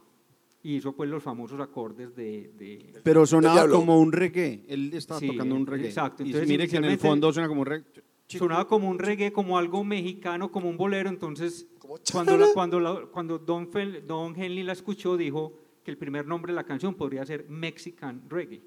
Y 0.65 0.75
hizo 0.75 0.93
pues 0.93 1.09
los 1.09 1.23
famosos 1.23 1.61
acordes 1.61 2.17
de... 2.17 2.51
de- 2.59 3.01
Pero 3.05 3.25
sonaba 3.27 3.69
como 3.69 4.01
un 4.01 4.11
reggae. 4.11 4.65
Él 4.67 4.91
estaba 4.93 5.21
Sí, 5.21 5.29
tocando 5.29 5.55
un 5.55 5.65
reggae. 5.69 5.87
exacto. 5.87 6.25
Y 6.25 6.27
Entonces, 6.27 6.49
mire 6.49 6.67
que 6.67 6.77
en 6.79 6.85
el 6.85 6.91
inicialmente- 6.91 7.09
fondo 7.09 7.33
suena 7.33 7.49
como 7.49 7.61
un 7.61 7.67
reggae. 7.67 8.03
sonaba 8.27 8.67
como 8.67 8.89
un 8.91 8.99
reggae, 8.99 9.31
como 9.33 9.57
algo 9.57 9.85
mexicano, 9.85 10.51
como 10.51 10.69
un 10.69 10.77
bolero. 10.77 11.09
Entonces, 11.09 11.69
cuando, 12.11 12.37
la- 12.37 12.49
cuando, 12.53 12.81
la- 12.81 13.07
cuando 13.13 13.39
Don, 13.39 13.71
Fel- 13.71 14.03
Don 14.05 14.35
Henley 14.35 14.65
la 14.65 14.73
escuchó, 14.73 15.17
dijo 15.17 15.53
que 15.85 15.93
el 15.93 15.97
primer 15.97 16.27
nombre 16.27 16.53
de 16.53 16.57
la 16.57 16.65
canción 16.65 16.97
podría 16.97 17.25
ser 17.25 17.49
Mexican 17.49 18.29
Reggae. 18.29 18.61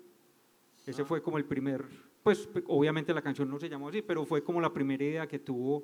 Ese 0.86 1.03
fue 1.03 1.21
como 1.21 1.38
el 1.38 1.44
primer, 1.44 1.83
pues 2.30 2.46
pe- 2.46 2.64
obviamente 2.68 3.12
la 3.12 3.24
canción 3.24 3.50
no 3.50 3.60
se 3.60 3.68
llamó 3.68 3.90
así, 3.90 4.04
pero 4.04 4.24
fue 4.24 4.44
como 4.44 4.62
la 4.62 4.72
primera 4.72 5.04
idea 5.04 5.28
que 5.28 5.40
tuvo. 5.40 5.84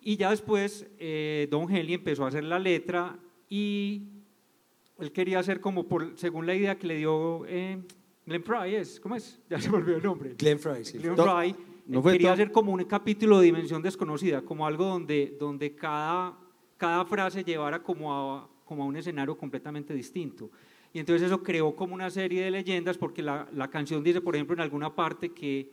Y 0.00 0.16
ya 0.16 0.30
después 0.30 0.86
eh, 1.00 1.48
Don 1.50 1.62
Henley 1.68 1.94
empezó 1.94 2.24
a 2.24 2.28
hacer 2.28 2.44
la 2.44 2.60
letra 2.60 3.18
y 3.48 4.02
él 5.00 5.10
quería 5.10 5.40
hacer 5.40 5.60
como 5.60 5.88
por, 5.88 6.16
según 6.16 6.46
la 6.46 6.54
idea 6.54 6.78
que 6.78 6.86
le 6.86 6.98
dio 6.98 7.44
eh, 7.48 7.82
Glenn 8.26 8.44
Fry, 8.44 8.76
¿es? 8.76 9.00
¿cómo 9.00 9.16
es? 9.16 9.40
Ya 9.50 9.60
se 9.60 9.68
me 9.70 9.78
olvidó 9.78 9.96
el 9.96 10.02
nombre. 10.04 10.34
Glenn 10.38 10.60
Fry, 10.60 10.84
sí. 10.84 10.98
Glenn 10.98 11.16
Fry 11.16 11.56
¿no 11.86 11.98
eh, 11.98 12.02
fue 12.02 12.12
quería 12.12 12.32
hacer 12.32 12.52
como 12.52 12.72
un 12.72 12.84
capítulo 12.84 13.40
de 13.40 13.46
dimensión 13.46 13.82
desconocida, 13.82 14.42
como 14.42 14.64
algo 14.68 14.84
donde, 14.84 15.36
donde 15.36 15.74
cada, 15.74 16.38
cada 16.76 17.04
frase 17.06 17.42
llevara 17.42 17.82
como 17.82 18.14
a, 18.14 18.48
como 18.64 18.84
a 18.84 18.86
un 18.86 18.96
escenario 18.96 19.36
completamente 19.36 19.92
distinto. 19.94 20.48
Y 20.92 20.98
entonces 20.98 21.26
eso 21.26 21.42
creó 21.42 21.74
como 21.76 21.94
una 21.94 22.10
serie 22.10 22.42
de 22.42 22.50
leyendas, 22.50 22.98
porque 22.98 23.22
la, 23.22 23.48
la 23.52 23.68
canción 23.68 24.02
dice, 24.02 24.20
por 24.20 24.34
ejemplo, 24.34 24.54
en 24.54 24.60
alguna 24.60 24.94
parte 24.94 25.30
que, 25.30 25.70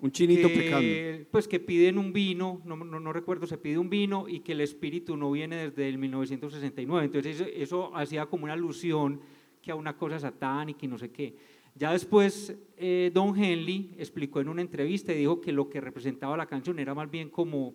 Un 0.00 0.10
chinito 0.10 0.48
que, 0.48 0.54
pecando. 0.54 1.28
pues 1.30 1.46
que 1.46 1.60
piden 1.60 1.98
un 1.98 2.12
vino, 2.12 2.60
no, 2.64 2.76
no, 2.76 2.98
no 2.98 3.12
recuerdo, 3.12 3.46
se 3.46 3.58
pide 3.58 3.78
un 3.78 3.88
vino 3.90 4.28
y 4.28 4.40
que 4.40 4.52
el 4.52 4.60
espíritu 4.60 5.16
no 5.16 5.30
viene 5.30 5.68
desde 5.68 5.88
el 5.88 5.98
1969. 5.98 7.04
Entonces 7.04 7.40
eso, 7.40 7.50
eso 7.54 7.96
hacía 7.96 8.26
como 8.26 8.44
una 8.44 8.54
alusión 8.54 9.20
que 9.62 9.70
a 9.70 9.74
una 9.74 9.96
cosa 9.96 10.18
satánica 10.18 10.84
y 10.84 10.88
no 10.88 10.98
sé 10.98 11.10
qué. 11.10 11.36
Ya 11.74 11.92
después 11.92 12.56
eh, 12.76 13.10
Don 13.14 13.36
Henley 13.36 13.94
explicó 13.98 14.40
en 14.40 14.48
una 14.48 14.62
entrevista 14.62 15.12
y 15.12 15.18
dijo 15.18 15.40
que 15.40 15.52
lo 15.52 15.68
que 15.68 15.80
representaba 15.80 16.36
la 16.36 16.46
canción 16.46 16.78
era 16.78 16.94
más 16.94 17.10
bien 17.10 17.30
como, 17.30 17.74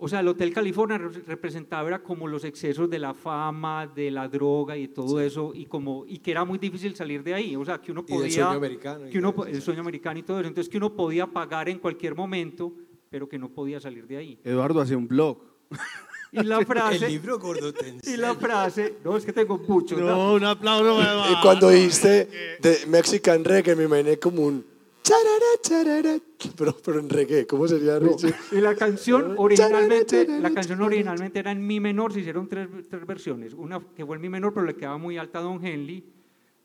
o 0.00 0.08
sea, 0.08 0.20
el 0.20 0.28
Hotel 0.28 0.52
California 0.54 0.96
re- 0.96 1.22
representaba 1.26 1.88
era 1.88 2.02
como 2.02 2.26
los 2.28 2.44
excesos 2.44 2.88
de 2.88 2.98
la 3.00 3.14
fama, 3.14 3.86
de 3.86 4.10
la 4.10 4.28
droga 4.28 4.76
y 4.76 4.88
todo 4.88 5.20
eso, 5.20 5.52
y, 5.54 5.66
como, 5.66 6.04
y 6.06 6.18
que 6.18 6.30
era 6.30 6.44
muy 6.44 6.58
difícil 6.58 6.94
salir 6.94 7.22
de 7.24 7.34
ahí, 7.34 7.56
o 7.56 7.64
sea, 7.64 7.80
que 7.80 7.90
uno 7.92 8.04
Y 8.06 8.12
podía... 8.12 8.30
sueño 8.44 8.50
americano 8.58 9.04
Que 9.10 9.18
uno, 9.18 9.34
el 9.46 9.60
sueño 9.60 9.80
americano 9.80 10.18
y 10.18 10.22
todo 10.22 10.38
eso, 10.38 10.48
entonces 10.48 10.70
que 10.70 10.76
uno 10.78 10.94
podía 10.94 11.26
pagar 11.26 11.68
en 11.68 11.78
cualquier 11.78 12.14
momento, 12.14 12.72
pero 13.10 13.28
que 13.28 13.38
no 13.38 13.48
podía 13.48 13.80
salir 13.80 14.06
de 14.06 14.16
ahí. 14.18 14.38
Eduardo 14.44 14.80
hace 14.80 14.94
un 14.94 15.08
blog. 15.08 15.38
Y 16.30 16.42
la 16.44 16.58
El 16.60 16.66
frase, 16.66 17.08
libro 17.08 17.38
gordo 17.38 17.72
te 17.72 17.96
y 18.12 18.16
la 18.16 18.34
frase, 18.34 18.96
no, 19.04 19.16
es 19.16 19.24
que 19.24 19.32
tengo 19.32 19.58
muchos, 19.58 19.98
¿no? 19.98 20.06
No, 20.06 20.34
un 20.34 20.44
aplauso. 20.44 21.00
Y 21.32 21.40
cuando 21.42 21.70
dijiste 21.70 22.56
de 22.60 22.78
Mexican 22.86 23.42
Reggae, 23.44 23.74
me 23.74 23.84
imaginé 23.84 24.18
como 24.18 24.42
un. 24.42 24.77
Charara, 25.08 25.52
charara, 25.62 26.18
Pero, 26.56 26.76
pero 26.84 27.00
en 27.00 27.08
reggae, 27.08 27.46
¿cómo 27.46 27.66
sería 27.66 27.98
Richie? 27.98 28.34
Y 28.52 28.60
la 28.60 28.74
canción 28.74 29.34
originalmente, 29.38 30.26
la 30.40 30.52
canción 30.52 30.80
originalmente 30.82 31.38
era 31.38 31.52
en 31.52 31.66
mi 31.66 31.80
menor, 31.80 32.12
se 32.12 32.20
hicieron 32.20 32.48
tres, 32.48 32.68
tres 32.88 33.06
versiones. 33.06 33.54
Una 33.54 33.80
que 33.80 34.04
fue 34.04 34.16
en 34.16 34.22
mi 34.22 34.28
menor, 34.28 34.52
pero 34.52 34.66
le 34.66 34.74
quedaba 34.74 34.98
muy 34.98 35.16
alta 35.16 35.38
a 35.38 35.42
Don 35.42 35.64
Henley. 35.64 36.04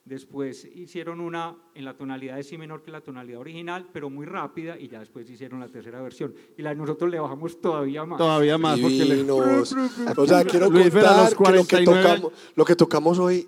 Después 0.05 0.65
hicieron 0.65 1.21
una 1.21 1.55
en 1.73 1.85
la 1.85 1.95
tonalidad 1.95 2.35
de 2.35 2.43
si 2.43 2.57
menor 2.57 2.81
que 2.81 2.91
la 2.91 2.99
tonalidad 2.99 3.39
original, 3.39 3.87
pero 3.93 4.09
muy 4.09 4.25
rápida, 4.25 4.77
y 4.77 4.89
ya 4.89 4.99
después 4.99 5.29
hicieron 5.29 5.61
la 5.61 5.69
tercera 5.69 6.01
versión. 6.01 6.35
Y 6.57 6.61
la 6.61 6.71
de 6.71 6.75
nosotros 6.75 7.09
le 7.09 7.19
bajamos 7.19 7.61
todavía 7.61 8.03
más. 8.03 8.17
Todavía 8.17 8.57
más, 8.57 8.77
porque 8.79 9.05
le... 9.05 9.15
Divinos. 9.15 9.73
O 10.17 10.27
sea, 10.27 10.43
quiero 10.43 10.69
Luis 10.69 10.89
contar 10.89 11.31
los 11.31 11.35
que 11.35 11.35
lo 11.35 11.63
que, 11.63 11.85
49 11.85 12.03
tocamos, 12.03 12.33
lo 12.55 12.65
que 12.65 12.75
tocamos 12.75 13.19
hoy 13.19 13.47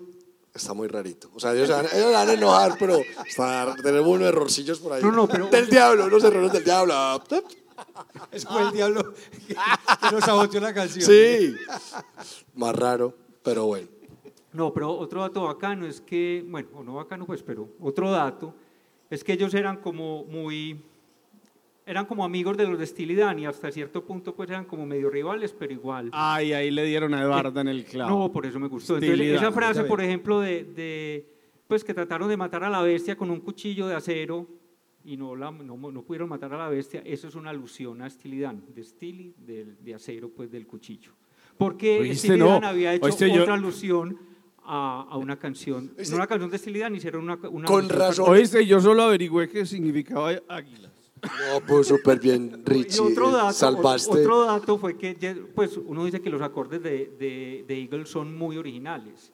Está 0.56 0.72
muy 0.74 0.88
rarito. 0.88 1.30
O 1.34 1.40
sea, 1.40 1.52
ellos 1.54 1.66
se 1.68 1.72
van, 1.74 1.84
ellos 1.86 2.06
se 2.06 2.12
van 2.12 2.28
a 2.28 2.32
enojar, 2.32 2.76
pero 2.78 2.98
está- 3.26 3.74
tenemos 3.82 4.08
unos 4.08 4.28
errorcillos 4.28 4.78
por 4.80 4.94
ahí. 4.94 5.02
No, 5.02 5.10
no, 5.12 5.28
pero- 5.28 5.48
Del 5.48 5.68
diablo, 5.68 6.06
unos 6.06 6.24
errores 6.24 6.52
del 6.52 6.64
diablo. 6.64 6.94
Es 8.32 8.44
como 8.44 8.60
el 8.60 8.72
diablo 8.72 9.12
que, 9.46 9.54
que 9.54 10.10
nos 10.12 10.24
saboteó 10.24 10.60
la 10.60 10.72
canción. 10.72 11.04
Sí. 11.04 11.54
Más 12.54 12.74
raro, 12.74 13.14
pero 13.42 13.66
bueno. 13.66 13.88
No, 14.52 14.72
pero 14.72 14.90
otro 14.90 15.20
dato 15.20 15.42
bacano 15.42 15.86
es 15.86 16.00
que, 16.00 16.42
bueno, 16.48 16.68
o 16.74 16.82
no 16.82 16.94
bacano 16.94 17.26
pues, 17.26 17.42
pero 17.42 17.68
otro 17.80 18.10
dato 18.10 18.54
es 19.10 19.22
que 19.22 19.34
ellos 19.34 19.52
eran 19.52 19.76
como 19.82 20.24
muy, 20.24 20.82
eran 21.86 22.04
como 22.04 22.24
amigos 22.24 22.56
de 22.56 22.66
los 22.66 22.78
de 22.78 22.84
Steely 22.86 23.14
Dan 23.14 23.38
y 23.38 23.46
hasta 23.46 23.70
cierto 23.70 24.04
punto 24.04 24.34
pues 24.34 24.50
eran 24.50 24.64
como 24.64 24.84
medio 24.84 25.08
rivales, 25.08 25.54
pero 25.56 25.72
igual. 25.72 26.10
Ay, 26.12 26.52
ahí 26.52 26.70
le 26.72 26.84
dieron 26.84 27.14
a 27.14 27.22
Eduardo 27.22 27.60
en 27.60 27.68
el 27.68 27.84
clavo. 27.84 28.10
No, 28.18 28.32
por 28.32 28.44
eso 28.44 28.58
me 28.58 28.66
gustó. 28.66 28.98
Entonces, 28.98 29.20
esa 29.36 29.52
frase, 29.52 29.84
por 29.84 30.00
ejemplo, 30.02 30.40
de, 30.40 30.64
de, 30.64 31.28
pues 31.68 31.84
que 31.84 31.94
trataron 31.94 32.28
de 32.28 32.36
matar 32.36 32.64
a 32.64 32.70
la 32.70 32.82
bestia 32.82 33.16
con 33.16 33.30
un 33.30 33.40
cuchillo 33.40 33.86
de 33.86 33.94
acero 33.94 34.48
y 35.04 35.16
no, 35.16 35.36
la, 35.36 35.52
no, 35.52 35.76
no 35.76 36.02
pudieron 36.02 36.28
matar 36.28 36.52
a 36.54 36.58
la 36.58 36.68
bestia, 36.68 37.00
eso 37.04 37.28
es 37.28 37.36
una 37.36 37.50
alusión 37.50 38.02
a 38.02 38.10
Steely 38.10 38.40
Dan, 38.40 38.64
de 38.74 38.82
Steely, 38.82 39.34
del- 39.38 39.76
de, 39.80 39.94
acero, 39.94 40.28
pues 40.30 40.50
del 40.50 40.66
cuchillo. 40.66 41.12
Porque 41.56 42.00
Oíste, 42.00 42.16
Steely 42.28 42.40
no. 42.40 42.46
Dan 42.48 42.64
había 42.64 42.92
hecho 42.94 43.06
Oíste, 43.06 43.30
yo- 43.32 43.42
otra 43.42 43.54
alusión 43.54 44.18
a, 44.64 45.06
a 45.08 45.16
una 45.16 45.38
canción, 45.38 45.92
Oíste, 45.96 46.10
no 46.10 46.16
una 46.16 46.26
canción 46.26 46.50
de 46.50 46.58
Steely 46.58 46.80
Dan, 46.80 46.96
hicieron 46.96 47.22
una, 47.22 47.38
una 47.48 47.68
Con 47.68 47.88
razón. 47.88 48.28
Oíste, 48.28 48.66
yo 48.66 48.80
solo 48.80 49.04
averigüé 49.04 49.48
qué 49.48 49.64
significaba 49.64 50.32
águilas. 50.48 50.85
No, 51.22 51.60
pues 51.66 51.88
súper 51.88 52.20
bien, 52.20 52.62
Y 52.66 52.70
Richie. 52.70 53.00
otro 53.00 53.30
eh, 53.30 53.32
dato, 53.32 53.52
Salvaste. 53.52 54.10
otro 54.20 54.44
dato 54.44 54.78
fue 54.78 54.96
que, 54.96 55.14
pues 55.54 55.76
uno 55.76 56.04
dice 56.04 56.20
que 56.20 56.30
los 56.30 56.42
acordes 56.42 56.82
de, 56.82 57.10
de, 57.18 57.64
de 57.66 57.80
Eagles 57.82 58.08
son 58.08 58.36
muy 58.36 58.56
originales, 58.58 59.32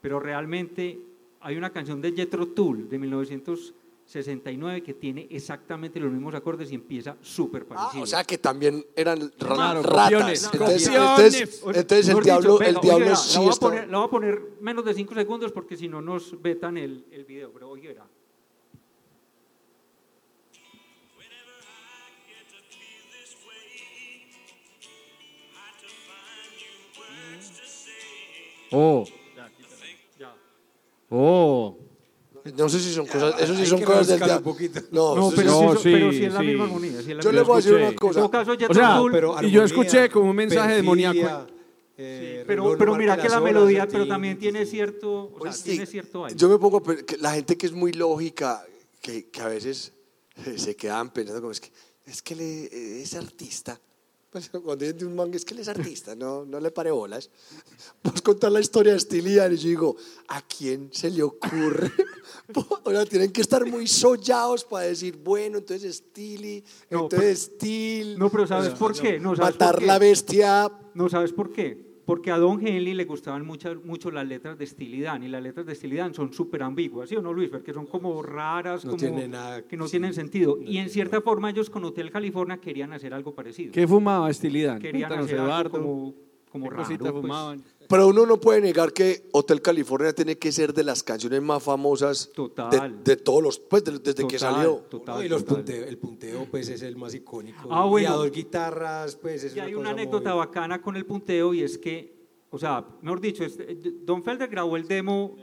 pero 0.00 0.20
realmente 0.20 0.98
hay 1.40 1.56
una 1.56 1.70
canción 1.70 2.00
de 2.00 2.12
Jethro 2.12 2.46
Tull 2.48 2.88
de 2.88 2.98
1969 2.98 4.82
que 4.82 4.94
tiene 4.94 5.26
exactamente 5.30 5.98
los 6.00 6.10
mismos 6.12 6.34
acordes 6.34 6.70
y 6.72 6.74
empieza 6.76 7.16
súper 7.20 7.66
Ah, 7.70 7.74
parecido. 7.74 8.02
o 8.04 8.06
sea 8.06 8.24
que 8.24 8.38
también 8.38 8.84
eran 8.94 9.28
Claro, 9.36 9.82
ratas. 9.82 10.04
copiones, 10.12 10.44
Entonces, 10.52 10.88
copiones. 10.88 11.10
entonces, 11.42 11.62
entonces 11.76 12.08
el 12.08 12.22
diablo, 12.22 12.52
dicho, 12.58 12.62
el 12.62 12.76
diablo 12.80 13.04
verá, 13.04 13.16
sí 13.16 13.34
la 13.34 13.40
voy, 13.40 13.48
a 13.48 13.52
está. 13.52 13.66
poner, 13.66 13.88
la 13.88 13.98
voy 13.98 14.06
a 14.06 14.10
poner 14.10 14.42
menos 14.60 14.84
de 14.84 14.94
5 14.94 15.14
segundos 15.14 15.52
porque 15.52 15.76
si 15.76 15.88
no 15.88 16.00
nos 16.00 16.40
vetan 16.40 16.76
el, 16.78 17.04
el 17.10 17.24
video, 17.24 17.50
pero 17.52 17.68
oye, 17.70 17.88
verá. 17.88 18.06
Oh. 28.72 29.04
Oh. 31.10 31.78
No 32.56 32.68
sé 32.68 32.78
si 32.78 32.92
son 32.94 33.06
cosas, 33.06 33.40
eso 33.40 33.56
sí 33.56 33.66
son 33.66 33.82
cosas 33.82 34.06
del 34.06 34.18
diablo. 34.18 34.36
un 34.36 34.42
poquito. 34.44 34.80
No, 34.92 35.16
No, 35.16 35.30
pero, 35.34 35.50
sí- 35.50 35.82
sí, 35.82 35.90
no, 35.90 35.96
pero 35.98 36.12
sí, 36.12 36.18
sí 36.18 36.24
es 36.26 36.32
la 36.32 36.40
sí. 36.40 36.46
misma 36.46 36.64
armonía. 36.64 36.90
sí 36.92 36.98
es 36.98 37.06
la 37.16 37.22
yo 37.22 37.30
misma 37.30 37.32
le 37.32 37.42
voy 37.42 37.52
a 37.52 37.56
decir 37.56 37.74
una 37.74 37.88
En 37.88 37.94
cosa. 37.96 38.30
caso, 38.30 38.52
O 38.52 38.74
sea, 38.74 39.00
pero 39.10 39.42
y 39.42 39.50
yo 39.50 39.64
escuché 39.64 40.08
como 40.10 40.30
un 40.30 40.36
mensaje 40.36 40.80
perfidia, 40.82 41.12
demoníaco. 41.12 41.46
eh, 41.98 42.44
pero, 42.46 42.64
no 42.72 42.78
pero 42.78 42.92
marca 42.92 42.98
mira 43.14 43.16
que 43.22 43.28
la 43.28 43.40
melodía, 43.40 43.82
el 43.82 43.88
pero 43.88 44.06
también 44.06 44.38
tiene 44.38 44.64
cierto, 44.64 45.32
o 45.34 45.38
sea, 45.42 45.50
Oíste, 45.50 45.70
tiene 45.70 45.86
cierto 45.86 46.24
aire. 46.24 46.38
Yo 46.38 46.48
me 46.48 46.58
pongo, 46.58 46.76
a 46.76 46.82
pe- 46.84 47.04
que 47.04 47.16
la 47.18 47.32
gente 47.32 47.56
que 47.56 47.66
es 47.66 47.72
muy 47.72 47.92
lógica, 47.92 48.64
que, 49.00 49.28
que 49.28 49.40
a 49.40 49.48
veces 49.48 49.92
eh, 50.46 50.56
se 50.56 50.76
quedan 50.76 51.10
pensando 51.10 51.40
como 51.40 51.50
es 51.52 51.60
que, 51.60 51.70
es 52.06 52.22
que 52.22 52.36
le, 52.36 52.64
eh, 52.66 53.02
es 53.02 53.14
artista. 53.14 53.80
Cuando 54.50 54.76
dicen 54.76 54.98
de 54.98 55.06
un 55.06 55.14
manga 55.14 55.36
es 55.36 55.44
que 55.44 55.54
él 55.54 55.60
es 55.60 55.68
artista, 55.68 56.14
no, 56.14 56.44
no 56.44 56.60
le 56.60 56.70
pare 56.70 56.90
bolas. 56.90 57.30
Vos 58.02 58.22
contar 58.22 58.52
la 58.52 58.60
historia 58.60 58.92
de 58.92 59.00
Steely 59.00 59.34
Dan 59.34 59.54
y 59.54 59.56
yo 59.56 59.68
digo, 59.68 59.96
¿a 60.28 60.42
quién 60.42 60.90
se 60.92 61.10
le 61.10 61.22
ocurre? 61.22 61.90
o 62.84 62.90
sea, 62.90 63.06
tienen 63.06 63.32
que 63.32 63.40
estar 63.40 63.64
muy 63.66 63.86
sollados 63.86 64.64
para 64.64 64.86
decir, 64.86 65.16
bueno, 65.16 65.58
entonces 65.58 66.02
No, 66.90 67.02
entonces 67.02 67.50
Steel. 67.54 68.18
No, 68.18 68.30
pero 68.30 68.46
¿sabes 68.46 68.70
por 68.74 68.92
qué? 68.98 69.18
No, 69.18 69.36
¿sabes 69.36 69.54
matar 69.54 69.74
por 69.74 69.80
qué? 69.80 69.86
la 69.86 69.98
bestia. 69.98 70.72
No, 70.94 71.08
¿sabes 71.08 71.32
por 71.32 71.52
qué? 71.52 71.85
Porque 72.06 72.30
a 72.30 72.38
Don 72.38 72.64
Henley 72.64 72.94
le 72.94 73.04
gustaban 73.04 73.44
mucho, 73.44 73.74
mucho 73.84 74.12
las 74.12 74.24
letras 74.26 74.56
de 74.56 74.64
Steely 74.64 75.00
Dan 75.00 75.24
y 75.24 75.28
las 75.28 75.42
letras 75.42 75.66
de 75.66 75.74
Steely 75.74 75.96
Dan 75.96 76.14
son 76.14 76.32
súper 76.32 76.62
ambiguas, 76.62 77.08
¿sí 77.08 77.16
o 77.16 77.20
no, 77.20 77.32
Luis? 77.32 77.50
Porque 77.50 77.72
son 77.74 77.84
como 77.86 78.22
raras, 78.22 78.84
No 78.84 78.92
como 78.92 79.00
tiene 79.00 79.26
nada- 79.26 79.62
que 79.62 79.76
no 79.76 79.86
sí, 79.86 79.90
tienen 79.92 80.14
sentido. 80.14 80.56
no 80.56 80.62
y 80.70 80.78
en 80.78 80.88
cierta 80.88 81.20
forma 81.20 81.50
ellos 81.50 81.68
con 81.68 81.84
Hotel 81.84 82.12
California 82.12 82.58
querían 82.58 82.92
hacer 82.92 83.12
algo 83.12 83.34
parecido. 83.34 83.72
¿Qué 83.72 83.88
fumaba 83.88 84.30
Estilidad? 84.30 84.78
Querían 84.80 85.08
Cuéntanos, 85.08 85.24
hacer 85.26 85.38
algo 85.40 85.50
Eduardo. 85.50 85.70
como, 85.72 86.14
como 86.56 86.70
¿Qué 86.70 86.76
raro. 86.76 86.82
cosita 86.88 87.10
pues. 87.12 87.22
fumaban? 87.22 87.62
Pero 87.88 88.08
uno 88.08 88.26
no 88.26 88.40
puede 88.40 88.60
negar 88.60 88.92
que 88.92 89.28
Hotel 89.32 89.62
California 89.62 90.12
tiene 90.12 90.36
que 90.38 90.50
ser 90.50 90.72
de 90.74 90.82
las 90.82 91.02
canciones 91.04 91.40
más 91.40 91.62
famosas 91.62 92.30
Total. 92.34 92.70
de, 93.04 93.12
de 93.14 93.16
todos 93.16 93.42
los, 93.42 93.60
pues 93.60 93.84
de- 93.84 93.92
desde 93.98 94.26
que 94.26 94.38
Total, 94.38 94.38
salió. 94.54 94.74
total, 94.90 95.14
No, 95.18 95.22
y 95.22 95.28
los 95.28 95.44
total. 95.44 95.64
punteo- 95.64 95.84
el 95.86 95.98
punteo 95.98 96.46
pues 96.50 96.68
es 96.68 96.82
el 96.82 96.96
más 96.96 97.14
icónico. 97.14 97.68
Ah, 97.70 97.84
Y 97.86 97.88
bueno. 97.90 98.08
a 98.12 98.16
dos 98.16 98.32
guitarras 98.32 99.14
pues 99.16 99.44
es 99.44 99.54
Y 99.54 99.60
hay 99.60 99.72
cosa 99.72 99.80
una 99.82 99.90
anécdota 99.90 100.30
muy- 100.30 100.38
bacana 100.38 100.82
con 100.82 100.96
el 100.96 101.06
punteo 101.06 101.54
y 101.54 101.62
es 101.62 101.78
que, 101.78 102.16
o 102.50 102.58
sea, 102.58 102.84
mejor 103.02 103.20
dicho, 103.20 103.44
este, 103.44 103.76
Don 104.02 104.24
Felder 104.24 104.48
grabó 104.48 104.76
el 104.76 104.88
demo, 104.88 105.36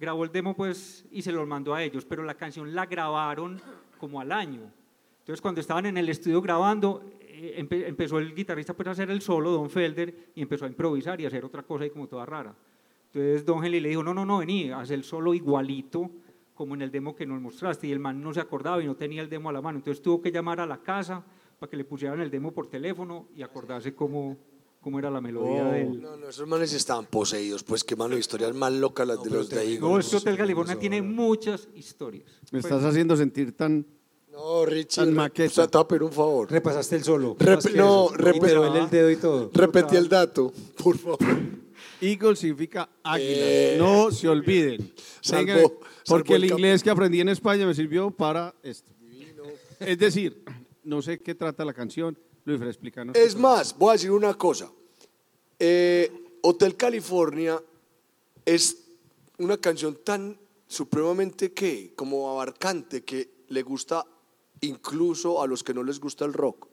grabó 0.00 0.24
el 0.24 0.32
demo 0.32 0.54
pues 0.56 1.04
y 1.10 1.20
se 1.22 1.32
lo 1.32 1.44
mandó 1.44 1.74
a 1.74 1.82
ellos, 1.82 2.04
pero 2.06 2.22
la 2.24 2.34
canción 2.34 2.74
la 2.74 2.86
grabaron 2.86 3.60
como 3.98 4.20
al 4.20 4.32
año. 4.32 4.72
Entonces 5.20 5.40
cuando 5.42 5.60
estaban 5.60 5.84
en 5.86 5.98
el 5.98 6.08
estudio 6.08 6.40
grabando, 6.40 7.02
eh, 7.20 7.23
empe- 7.58 7.86
empezó 7.86 8.18
el 8.18 8.34
guitarrista 8.34 8.74
pues 8.74 8.86
a 8.88 8.90
hacer 8.92 9.10
el 9.10 9.20
solo, 9.20 9.50
Don 9.50 9.70
Felder, 9.70 10.30
y 10.34 10.42
empezó 10.42 10.64
a 10.64 10.68
improvisar 10.68 11.20
y 11.20 11.24
a 11.24 11.28
hacer 11.28 11.44
otra 11.44 11.62
cosa 11.62 11.84
ahí 11.84 11.90
como 11.90 12.06
toda 12.08 12.24
rara. 12.26 12.54
Entonces 13.12 13.44
Don 13.44 13.64
Henley 13.64 13.80
le 13.80 13.88
dijo, 13.90 14.02
no, 14.02 14.12
no, 14.14 14.24
no, 14.26 14.38
vení, 14.38 14.70
haz 14.70 14.90
el 14.90 15.04
solo 15.04 15.34
igualito 15.34 16.10
como 16.54 16.74
en 16.74 16.82
el 16.82 16.90
demo 16.90 17.14
que 17.14 17.26
nos 17.26 17.40
mostraste. 17.40 17.86
Y 17.86 17.92
el 17.92 17.98
man 18.00 18.20
no 18.22 18.32
se 18.34 18.40
acordaba 18.40 18.82
y 18.82 18.86
no 18.86 18.96
tenía 18.96 19.22
el 19.22 19.28
demo 19.28 19.50
a 19.50 19.52
la 19.52 19.60
mano. 19.62 19.78
Entonces 19.78 20.02
tuvo 20.02 20.20
que 20.20 20.30
llamar 20.32 20.60
a 20.60 20.66
la 20.66 20.78
casa 20.82 21.24
para 21.58 21.70
que 21.70 21.76
le 21.76 21.84
pusieran 21.84 22.20
el 22.20 22.30
demo 22.30 22.52
por 22.52 22.68
teléfono 22.68 23.28
y 23.36 23.42
acordarse 23.42 23.94
cómo, 23.94 24.36
cómo 24.80 24.98
era 24.98 25.10
la 25.10 25.20
melodía 25.20 25.68
Oh. 25.68 25.72
del... 25.72 26.00
No, 26.02 26.16
no, 26.16 26.28
esos 26.28 26.46
manes 26.48 26.72
estaban 26.72 27.06
poseídos, 27.06 27.62
pues 27.64 27.84
qué 27.84 27.94
mano, 27.96 28.16
historias 28.16 28.54
más 28.54 28.72
locas 28.72 29.06
las 29.06 29.18
No, 29.18 29.24
de 29.24 29.30
los 29.30 29.48
de 29.50 29.60
ahí. 29.60 29.78
No, 29.80 29.98
este 29.98 30.16
Hotel 30.16 30.36
California 30.36 30.76
tiene 30.78 31.00
muchas 31.02 31.68
historias. 31.74 32.26
Me 32.50 32.60
Pues, 32.60 32.64
estás 32.64 32.84
haciendo 32.84 33.16
sentir 33.16 33.56
tan... 33.56 33.86
No, 34.34 34.66
Richie, 34.66 34.96
Tan 35.04 35.14
maqueta. 35.14 35.62
o 35.64 35.68
sea, 35.68 35.98
un 36.04 36.12
favor. 36.12 36.50
Repasaste 36.50 36.96
el 36.96 37.04
solo. 37.04 37.36
Rep- 37.36 37.72
no, 37.74 38.06
eso. 38.06 38.14
rep- 38.16 38.36
Y 38.36 38.40
te 38.40 38.54
duele 38.54 38.80
el 38.80 38.90
dedo 38.90 39.10
y 39.10 39.16
todo. 39.16 39.50
Repetí 39.54 39.94
el 39.96 40.08
dato, 40.08 40.52
por 40.82 40.98
favor. 40.98 41.18
Eagle 42.00 42.34
significa 42.36 42.88
águila. 43.02 43.30
Eh. 43.38 43.76
No 43.78 44.10
se 44.10 44.28
olviden. 44.28 44.92
Venga, 45.30 45.56
porque 46.06 46.34
el 46.34 46.44
el 46.44 46.50
inglés 46.50 46.82
que 46.82 46.90
aprendí 46.90 47.20
en 47.20 47.28
España 47.28 47.64
me 47.66 47.74
sirvió 47.74 48.10
para 48.10 48.52
esto. 48.62 48.90
Es 49.78 49.98
decir, 49.98 50.42
no 50.82 51.00
sé 51.00 51.20
qué 51.20 51.34
trata 51.34 51.64
la 51.64 51.72
canción. 51.72 52.18
Luis, 52.44 52.60
explícanos. 52.60 53.16
Es 53.16 53.36
más, 53.36 53.76
voy 53.78 53.90
a 53.90 53.92
decir 53.92 54.10
una 54.10 54.34
cosa. 54.34 54.70
Eh, 55.58 56.12
Hotel 56.42 56.76
California 56.76 57.62
es 58.44 58.84
una 59.38 59.56
canción 59.58 59.96
tan 60.04 60.38
supremamente 60.66 61.52
que, 61.52 61.92
como 61.94 62.30
abarcante, 62.30 63.02
que 63.04 63.30
le 63.48 63.62
gusta 63.62 64.04
incluso 64.64 65.42
a 65.42 65.46
los 65.46 65.62
que 65.62 65.72
no 65.74 65.82
les 65.82 65.98
gusta 66.00 66.24
el 66.24 66.32
rock. 66.32 66.68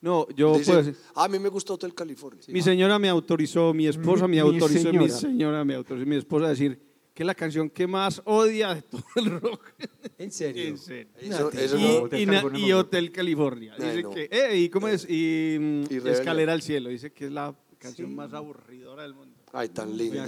No, 0.00 0.28
yo 0.36 0.52
Dicen, 0.58 0.64
puedo 0.74 0.78
decir. 0.86 0.96
a 1.14 1.26
mí 1.28 1.38
me 1.38 1.48
gusta 1.48 1.72
Hotel 1.72 1.94
California. 1.94 2.42
Mi 2.48 2.60
señora 2.62 2.98
me 2.98 3.08
autorizó, 3.08 3.72
mi 3.72 3.86
esposa 3.86 4.28
me 4.28 4.38
autorizó, 4.40 4.68
mi 4.92 5.08
señora. 5.08 5.08
señora 5.08 5.64
me 5.64 5.74
autorizó, 5.74 6.06
mi 6.06 6.16
esposa 6.16 6.46
a 6.46 6.48
decir 6.50 6.78
que 7.14 7.22
es 7.22 7.26
la 7.26 7.34
canción 7.34 7.70
que 7.70 7.86
más 7.86 8.20
odia 8.26 8.74
de 8.74 8.82
todo 8.82 9.02
el 9.16 9.40
rock. 9.40 9.62
¿En 10.18 10.30
serio? 10.30 10.64
En 10.64 10.76
serio. 10.78 11.08
Eso- 11.18 11.50
eso 11.50 11.78
Y, 11.78 11.82
no- 11.82 12.02
Hotel 12.02 12.20
y 12.20 12.26
na- 12.26 12.44
y 12.58 12.72
Hotel 12.72 13.10
California. 13.10 13.74
Ay, 13.78 13.86
Dice 13.88 14.02
no. 14.02 14.10
que, 14.10 14.28
eh, 14.30 14.58
¿y 14.58 14.68
cómo 14.68 14.86
es? 14.88 15.08
Y, 15.08 15.56
mm, 15.58 15.82
Y. 15.90 16.08
Escalera 16.08 16.52
al 16.52 16.60
cielo. 16.62 16.90
Dice 16.90 17.12
que 17.12 17.24
es 17.26 17.32
la 17.32 17.54
canción 17.78 18.14
más 18.14 18.34
aburridora 18.34 19.02
del 19.02 19.14
mundo. 19.14 19.34
Ay, 19.52 19.70
tan 19.70 19.96
linda. 19.96 20.26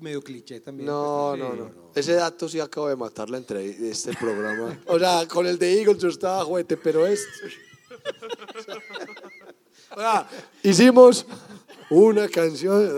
Medio 0.00 0.22
cliché 0.22 0.60
también. 0.60 0.86
No, 0.86 1.34
pues, 1.36 1.40
no, 1.42 1.54
sí, 1.54 1.58
no. 1.76 1.92
Ese 1.94 2.12
dato 2.14 2.48
sí 2.48 2.60
acabo 2.60 2.88
de 2.88 2.96
matar 2.96 3.28
la 3.30 3.38
entre 3.38 3.90
este 3.90 4.12
programa. 4.14 4.78
O 4.86 4.98
sea, 4.98 5.26
con 5.28 5.46
el 5.46 5.58
de 5.58 5.80
Eagles 5.80 5.98
yo 5.98 6.08
estaba 6.08 6.44
juguete, 6.44 6.76
pero 6.76 7.06
este. 7.06 7.24
O 9.92 9.98
sea, 10.00 10.28
hicimos 10.62 11.26
una 11.90 12.28
canción. 12.28 12.88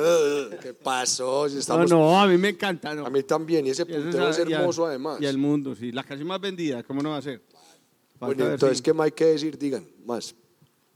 ¿Qué 0.60 0.74
pasó? 0.74 1.48
Si 1.48 1.54
No, 1.54 1.60
estamos- 1.60 1.90
no, 1.90 2.20
a 2.20 2.26
mí 2.26 2.36
me 2.36 2.50
encanta. 2.50 2.94
No. 2.94 3.06
A 3.06 3.10
mí 3.10 3.22
también, 3.22 3.66
y 3.66 3.70
ese 3.70 3.86
punteo 3.86 4.28
es 4.28 4.38
a- 4.38 4.48
y 4.48 4.52
a- 4.52 4.58
hermoso 4.58 4.84
además. 4.86 5.18
Y 5.20 5.26
al 5.26 5.38
mundo, 5.38 5.74
sí. 5.74 5.90
La 5.90 6.04
canción 6.04 6.28
más 6.28 6.40
vendida, 6.40 6.82
¿cómo 6.82 7.02
no 7.02 7.10
va 7.10 7.16
a 7.16 7.22
ser? 7.22 7.40
Falta 8.18 8.26
Bueno, 8.26 8.52
entonces, 8.52 8.78
si- 8.78 8.84
¿qué 8.84 8.92
más 8.92 9.06
hay 9.06 9.12
que 9.12 9.24
decir? 9.24 9.56
Digan, 9.58 9.86
más. 10.04 10.34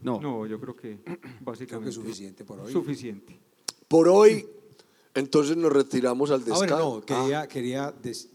No. 0.00 0.20
No, 0.20 0.46
yo 0.46 0.60
creo 0.60 0.76
que 0.76 0.98
Creo 1.04 1.18
básicamente 1.40 1.84
que 1.84 1.88
es 1.88 1.94
suficiente 1.94 2.44
por 2.44 2.60
hoy. 2.60 2.70
Suficiente. 2.70 3.40
Por 3.88 4.08
hoy, 4.08 4.46
entonces 5.16 5.56
nos 5.56 5.73
retiramos 5.73 6.30
al 6.30 6.42
Ah, 6.42 6.44
descanso. 6.44 6.66
bueno, 6.76 6.94
no, 6.96 7.04
quería, 7.04 7.46
quería 7.49 7.90
des- 7.92 8.28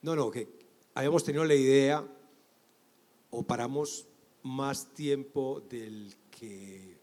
No, 0.00 0.14
no, 0.16 0.30
que 0.30 0.48
habíamos 0.94 1.24
tenido 1.24 1.44
la 1.44 1.54
idea 1.54 2.06
o 3.30 3.42
paramos 3.42 4.06
más 4.44 4.94
tiempo 4.94 5.60
del 5.68 6.14
que 6.30 6.96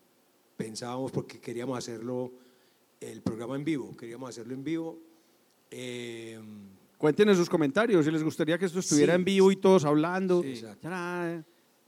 pensábamos 0.58 1.12
porque 1.12 1.40
queríamos 1.40 1.78
hacerlo 1.78 2.32
el 3.02 3.22
programa 3.22 3.56
en 3.58 3.64
vivo, 3.66 3.96
queríamos 3.96 4.30
hacerlo 4.30 4.54
en 4.54 4.64
vivo 4.64 4.98
Eh, 5.72 6.40
Cuéntenos 6.98 7.36
sus 7.38 7.50
comentarios 7.50 8.06
si 8.06 8.12
les 8.12 8.24
gustaría 8.24 8.58
que 8.58 8.66
esto 8.66 8.80
estuviera 8.80 9.14
Sí, 9.14 9.16
en 9.20 9.26
vivo 9.26 9.52
y 9.52 9.58
todos 9.58 9.84
hablando. 9.84 10.42
Sí, 10.42 10.64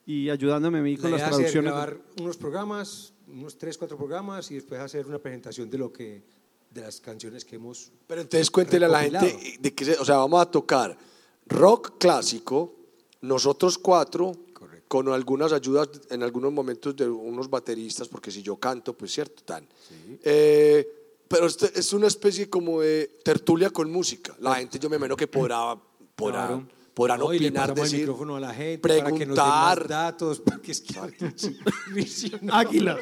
y 0.07 0.29
ayudándome 0.29 0.79
a 0.79 0.81
mí 0.81 0.95
con 0.95 1.11
la 1.11 1.17
las 1.17 1.29
traducciones. 1.29 1.69
grabar 1.69 1.97
unos 2.21 2.37
programas, 2.37 3.13
unos 3.27 3.57
tres, 3.57 3.77
cuatro 3.77 3.97
programas 3.97 4.49
y 4.49 4.55
después 4.55 4.79
hacer 4.79 5.05
una 5.05 5.19
presentación 5.19 5.69
de 5.69 5.77
lo 5.77 5.91
que 5.91 6.23
de 6.71 6.81
las 6.81 7.01
canciones 7.01 7.43
que 7.43 7.57
hemos 7.57 7.91
Pero 8.07 8.21
entonces 8.21 8.49
cuéntele 8.49 8.85
a 8.85 8.89
la 8.89 9.01
gente 9.01 9.57
de 9.59 9.73
que, 9.75 9.91
o 9.91 10.05
sea, 10.05 10.17
vamos 10.17 10.41
a 10.41 10.49
tocar 10.49 10.97
rock 11.45 11.97
clásico, 11.97 12.73
nosotros 13.21 13.77
cuatro, 13.77 14.31
Correcto. 14.53 14.85
con 14.87 15.09
algunas 15.09 15.51
ayudas 15.51 15.89
en 16.09 16.23
algunos 16.23 16.53
momentos 16.53 16.95
de 16.95 17.09
unos 17.09 17.49
bateristas, 17.49 18.07
porque 18.07 18.31
si 18.31 18.41
yo 18.41 18.55
canto, 18.55 18.93
pues 18.93 19.11
cierto, 19.11 19.43
tan. 19.43 19.67
Eh, 20.23 20.87
pero 21.27 21.47
este 21.47 21.77
es 21.77 21.91
una 21.91 22.07
especie 22.07 22.49
como 22.49 22.79
de 22.79 23.17
tertulia 23.23 23.71
con 23.71 23.91
música. 23.91 24.37
La 24.39 24.55
gente, 24.55 24.79
yo 24.79 24.89
me 24.89 24.95
imagino 24.95 25.17
que 25.17 25.27
podrá, 25.27 25.75
podrá, 26.15 26.47
Claro. 26.47 26.76
Podrán 26.97 27.19
No, 27.19 27.25
opinar, 27.27 27.69
el 27.69 27.75
decir, 27.75 27.99
micrófono 27.99 28.37
a 28.37 28.39
la 28.39 28.53
gente 28.55 28.79
para 28.79 28.95
que 28.95 29.01
nos 29.03 29.09
den 29.11 29.17
preguntar. 29.19 29.79
más 29.79 29.87
datos, 29.87 30.39
porque 30.41 30.71
es 30.71 30.81
que 30.81 30.95
Águila. 32.51 32.97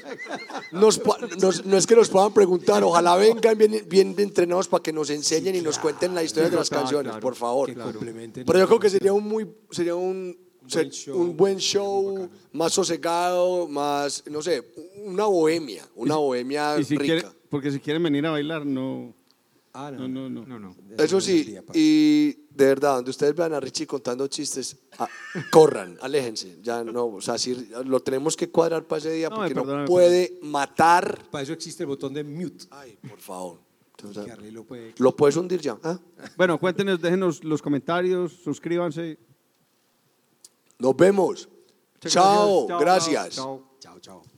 Nos 0.73 1.01
nos- 1.41 1.65
no 1.65 1.77
es 1.77 1.87
que 1.87 1.95
nos 1.95 2.09
puedan 2.09 2.33
preguntar, 2.33 2.83
ojalá 2.83 3.15
vengan 3.15 3.57
bien, 3.57 3.85
bien 3.87 4.13
entrenados 4.17 4.67
para 4.67 4.83
que 4.83 4.91
nos 4.91 5.09
enseñen 5.09 5.55
y 5.55 5.61
nos 5.61 5.79
cuenten 5.79 6.13
la 6.13 6.23
historia 6.23 6.49
de 6.49 6.57
las 6.57 6.67
Claro, 6.67 6.83
canciones, 6.83 7.11
claro. 7.11 7.21
por 7.21 7.35
favor. 7.35 7.69
que 7.69 7.75
complementen. 7.75 8.45
Pero 8.45 8.59
yo 8.59 8.67
creo 8.67 8.79
que 8.81 8.89
sería 8.89 9.13
un 9.13 9.23
muy 9.23 9.47
sería 9.71 9.95
un, 9.95 10.37
buen 10.69 10.89
show, 10.91 11.17
un 11.21 11.37
buen 11.37 11.57
show, 11.59 12.29
más 12.51 12.73
sosegado, 12.73 13.67
más, 13.69 14.23
no 14.29 14.41
sé, 14.41 14.73
una 15.05 15.25
bohemia, 15.25 15.87
una 15.95 16.17
bohemia 16.17 16.77
Y 16.79 16.83
si 16.83 16.97
rica. 16.97 17.03
quiere- 17.05 17.27
porque 17.49 17.71
si 17.71 17.79
quieren 17.79 18.03
venir 18.03 18.25
a 18.25 18.31
bailar, 18.31 18.65
no. 18.65 19.13
Ah, 19.77 19.91
No, 19.91 20.07
no, 20.07 20.29
no. 20.29 20.45
No, 20.45 20.57
no. 20.59 20.75
Eso 20.97 21.19
sí, 21.19 21.57
y 21.73 22.31
de 22.49 22.65
verdad, 22.65 22.95
donde 22.95 23.11
ustedes 23.11 23.35
vean 23.35 23.53
a 23.53 23.59
Richie 23.59 23.85
contando 23.85 24.25
chistes, 24.27 24.77
ah, 24.97 25.07
corran, 25.51 25.97
aléjense. 26.01 26.59
Ya 26.61 26.83
no, 26.83 27.07
o 27.07 27.21
sea, 27.21 27.37
si 27.37 27.53
lo 27.85 27.99
tenemos 27.99 28.37
que 28.37 28.49
cuadrar 28.49 28.85
para 28.85 28.99
ese 28.99 29.11
día 29.11 29.29
No, 29.29 29.35
porque 29.35 29.53
no 29.53 29.85
puede 29.85 30.39
matar. 30.43 31.19
Para 31.29 31.43
eso 31.43 31.51
existe 31.53 31.83
el 31.83 31.87
botón 31.87 32.13
de 32.13 32.23
mute. 32.23 32.65
Ay, 32.71 32.97
por 33.07 33.19
favor. 33.19 33.59
Lo 34.51 34.63
puede- 34.63 34.93
lo 34.97 35.15
puedes 35.15 35.35
hundir 35.35 35.59
ya. 35.61 35.77
¿ah? 35.83 35.99
Bueno, 36.37 36.59
cuéntenos, 36.59 37.01
déjenos 37.01 37.43
los 37.43 37.61
comentarios, 37.61 38.31
suscríbanse. 38.43 39.17
Nos 40.79 40.95
vemos. 40.95 41.49
Chao, 41.99 42.67
Chao, 42.67 42.79
gracias. 42.79 43.35
chao. 43.35 43.75
Chao, 43.79 43.99
chao. 43.99 44.34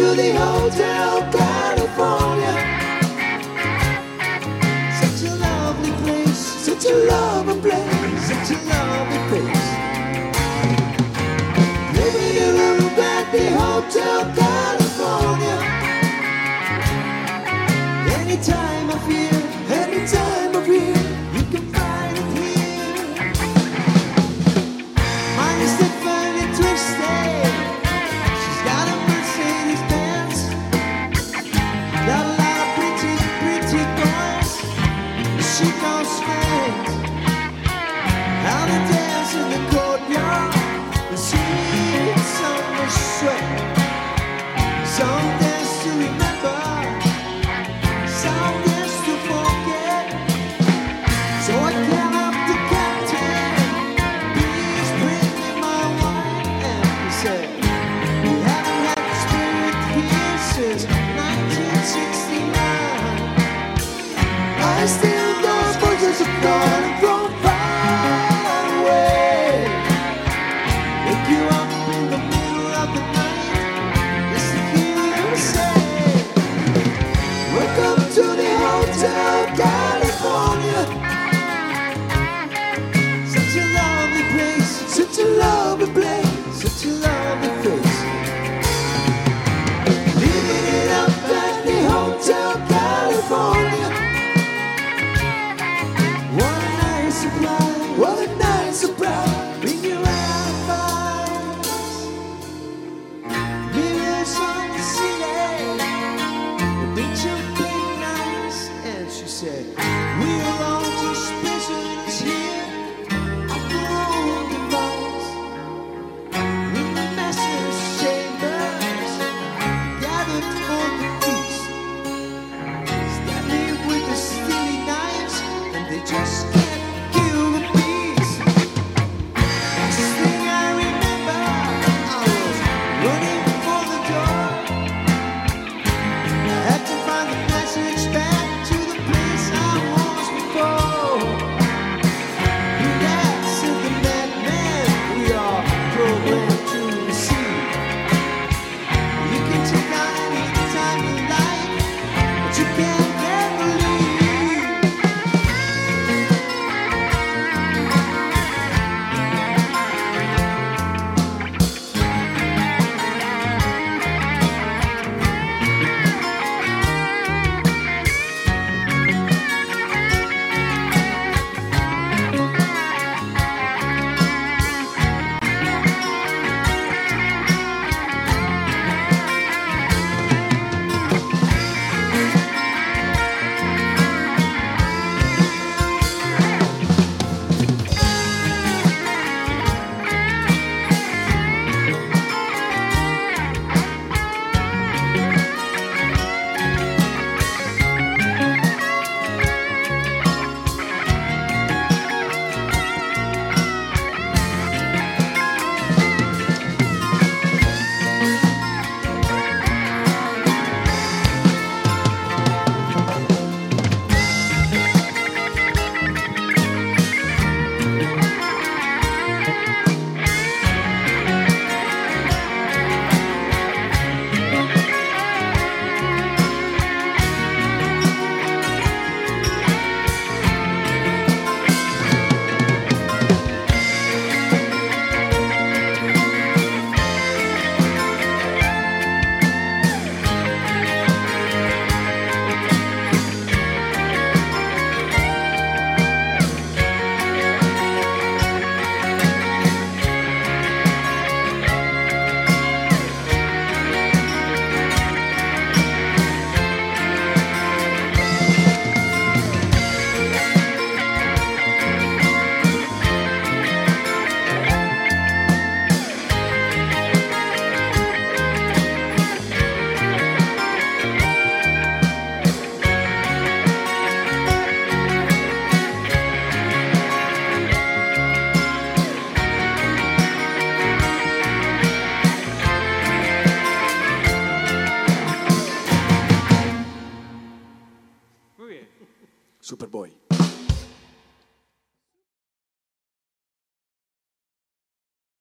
To 0.00 0.14
the 0.14 0.32
Hotel 0.32 1.12
California." 1.30 2.54
Such 5.00 5.20
a 5.28 5.32
lovely 5.46 5.92
place, 6.02 6.42
such 6.66 6.84
a 6.92 6.94
lovely 7.12 7.56
place, 7.64 8.22
such 8.32 8.48
a 8.56 8.58
lovely 8.72 9.20
place. 9.30 9.68
Living 11.98 12.34
in 12.46 12.54
a 12.66 12.70
room 12.78 12.98
at 13.16 13.26
the 13.34 13.46
Hotel 13.60 14.20
California. 14.42 15.58
Anytime 18.20 18.86